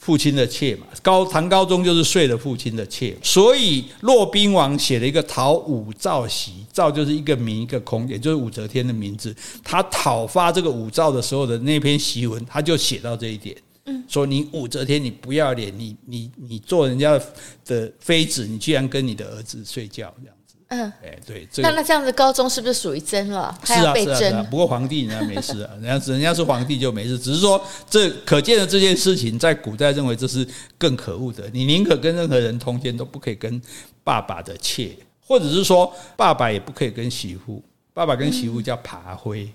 [0.05, 0.87] 父亲的妾嘛。
[1.01, 9.35] 高唐高宗就是睡了父亲的妾，所以骆宾王写了一个讨武曌檄，曌就是一个名一个空，也就是武则天的名字。
[9.63, 17.21] 他讨伐这个武曌的时候的那篇檄文，他就写到这一点，嗯，说你武则天你不要脸，你你你做人家
[17.65, 20.37] 的妃子，你居然跟你的儿子睡觉这样。
[20.73, 23.55] 嗯，哎，对，那那这样子，高中是不是属于争了？
[23.63, 24.47] 是啊，是啊。
[24.51, 30.47] 不过皇帝人家没事啊， 人家人家是皇帝就没事，只是说这可见的这件事情，在古代认为这是
[30.79, 31.45] 更可恶的。
[31.53, 33.61] 你宁可跟任何人通奸，都不可以跟
[34.03, 37.63] 爸爸的妾，或者是说爸爸也不可以跟媳妇，
[37.93, 39.53] 爸爸跟媳妇叫爬灰。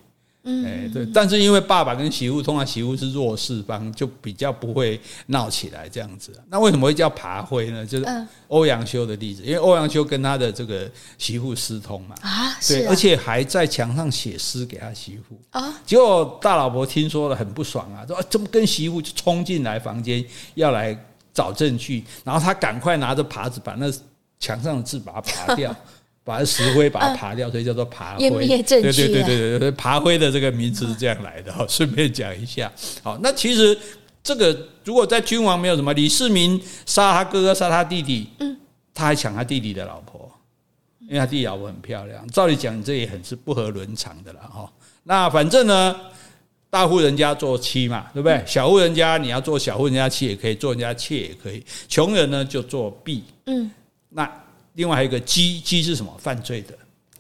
[0.65, 6.31] 哎，对，但是因为爸爸跟媳妇通常媳妇是弱势方，就比较不会闹起来这样子。
[6.49, 7.85] 那为什么会叫爬灰呢？
[7.85, 15.73] 就是欧阳修的例子，因为欧阳修跟他的这个媳妇私通嘛，啊，对，而且还在墙上写诗给他媳妇啊。
[15.85, 20.23] 结果大老婆听说了很不爽啊，说怎么跟媳妇就冲进来房间
[20.55, 20.97] 要来
[21.33, 23.91] 找证据，然后他赶快拿着耙子把那
[24.39, 25.75] 墙上的字把它耙掉。
[26.27, 28.29] 把石灰把它爬掉，所以叫做爬灰。
[28.29, 31.53] 对对对对对对，爬灰的这个名字是这样来的。
[31.69, 32.69] 顺便讲一下，
[33.01, 33.77] 好，那其实
[34.21, 38.57] 这个如果在君王没有什么，李世民杀他哥哥杀他弟弟，嗯，
[38.93, 40.29] 他还抢他弟弟的老婆，
[40.99, 42.27] 因为他弟弟老婆很漂亮。
[42.27, 44.69] 照理讲，你这也很是不合伦常的了哈。
[45.03, 45.95] 那反正呢，
[46.69, 48.43] 大户人家做妻嘛，对不对？
[48.45, 51.63] 小户人家你要做小户人家妻也可以，做人家妾也可以。
[51.87, 53.71] 穷人呢就做婢，嗯，
[54.09, 54.29] 那。
[54.77, 56.15] 另外还有一个鸡，鸡是什么？
[56.19, 56.77] 犯罪的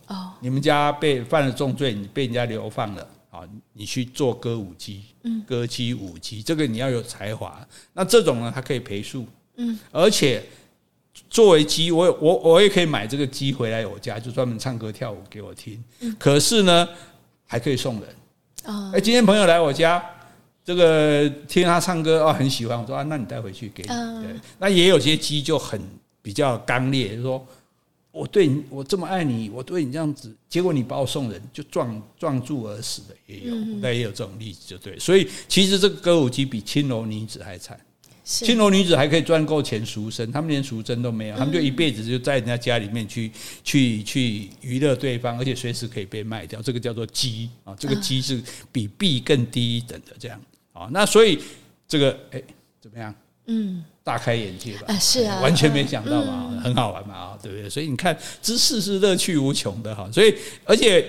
[0.07, 0.31] 哦。
[0.39, 3.41] 你们家被犯了重罪，你被人家流放了啊，
[3.73, 7.67] 你去做歌舞鸡，嗯，歌姬舞姬，这个你要有才华。
[7.93, 10.43] 那这种呢，它可以赔数，嗯，而且
[11.31, 15.83] 作为鸡，我我我也可以买这个鸡回来我家，就专门唱歌跳舞给我听。
[16.01, 16.87] 嗯，可是呢，
[17.47, 18.09] 还可以送人
[18.65, 18.91] 啊。
[18.93, 20.03] 哎，今天朋友来我家，
[20.63, 22.79] 这个听他唱歌啊，很喜欢。
[22.79, 23.89] 我说啊，那你带回去给你。
[23.89, 25.81] 对，那也有些鸡就很。
[26.27, 27.47] 比较刚烈，就是说
[28.11, 34.99] 我对你，我这么爱你，我对你这样子，结果你把我送人，就撞撞柱而死的也有，那也有这种例子，就对。
[34.99, 37.79] 所以其实这个歌舞伎比青楼女子还惨，
[38.25, 43.31] 青楼女子还可以赚够钱赎身，他们连赎身都没有，他们就一辈子就在人家家里面去
[43.63, 50.37] 去去娱乐对方，而且随时可以被卖掉，这个叫做鸡啊，这个鸡是比婢更低一等的这样
[50.73, 50.89] 啊。
[50.91, 51.39] 那所以
[51.87, 52.43] 这个哎
[52.81, 53.15] 怎么样？
[53.45, 53.81] 嗯。
[54.07, 57.69] 大开眼界吧，啊是啊，完全没想到嘛，嗯、很好玩嘛，啊，对不对？
[57.69, 60.09] 所以你看，知识是乐趣无穷的哈。
[60.13, 60.33] 所以，
[60.63, 61.05] 而且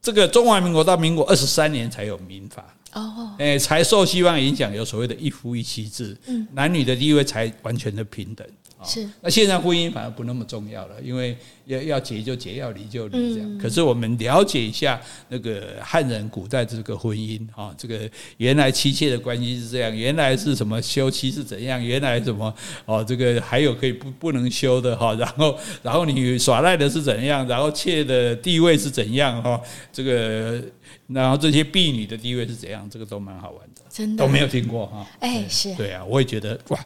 [0.00, 2.64] 这个中华民国到民国二十三年才有民法
[2.94, 8.46] 哦，哎，才受西方影响，有所谓的一夫一妻制，嗯，男女的地位才完全的平等。
[8.84, 11.36] 是，那现在婚姻反而不那么重要了，因为
[11.66, 13.56] 要要结就结，要离就离这样。
[13.56, 29.60] 嗯、可是我们了解一下那个汉人古代这个婚姻啊，这个原来妻妾的关系是这样，原来是什么休妻是怎样，原来什么哦，这个还有可以不不能休的哈，然后然后你耍赖的是怎样，然后妾的地位是怎样哈，
[29.92, 30.62] 这个。
[31.08, 32.86] 然后这些婢女的地位是怎样？
[32.90, 35.06] 这个都蛮好玩的，真的都没有听过哈。
[35.20, 36.78] 哎，是对啊，我也觉得哇，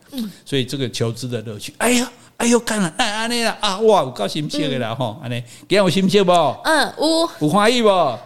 [0.45, 1.75] 所以这个求知的乐趣。
[1.79, 6.33] 哎呀，哎呦，看了，哎，安尼啦啊，哇，有够新鲜的啦哈，安尼，今天有新鲜不？
[6.33, 7.89] 嗯，有，有欢喜不？
[7.89, 8.19] 有，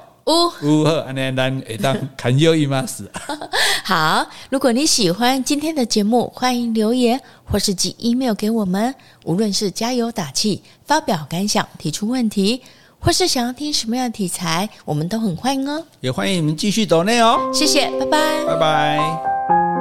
[0.61, 2.85] 有好，安尼咱会当看有意吗？
[2.87, 3.11] 是。
[3.83, 8.95] 好，如果你喜欢今天的节目，欢迎留言或是寄 email 给我们，
[9.25, 12.61] 无论是加油打气、发表感想、提出问题。
[12.99, 15.85] 或是想要听什么样的题材，我们都很欢迎哦。
[16.01, 17.51] 也欢迎你们继续走内哦。
[17.53, 19.76] 谢谢，拜拜，拜拜。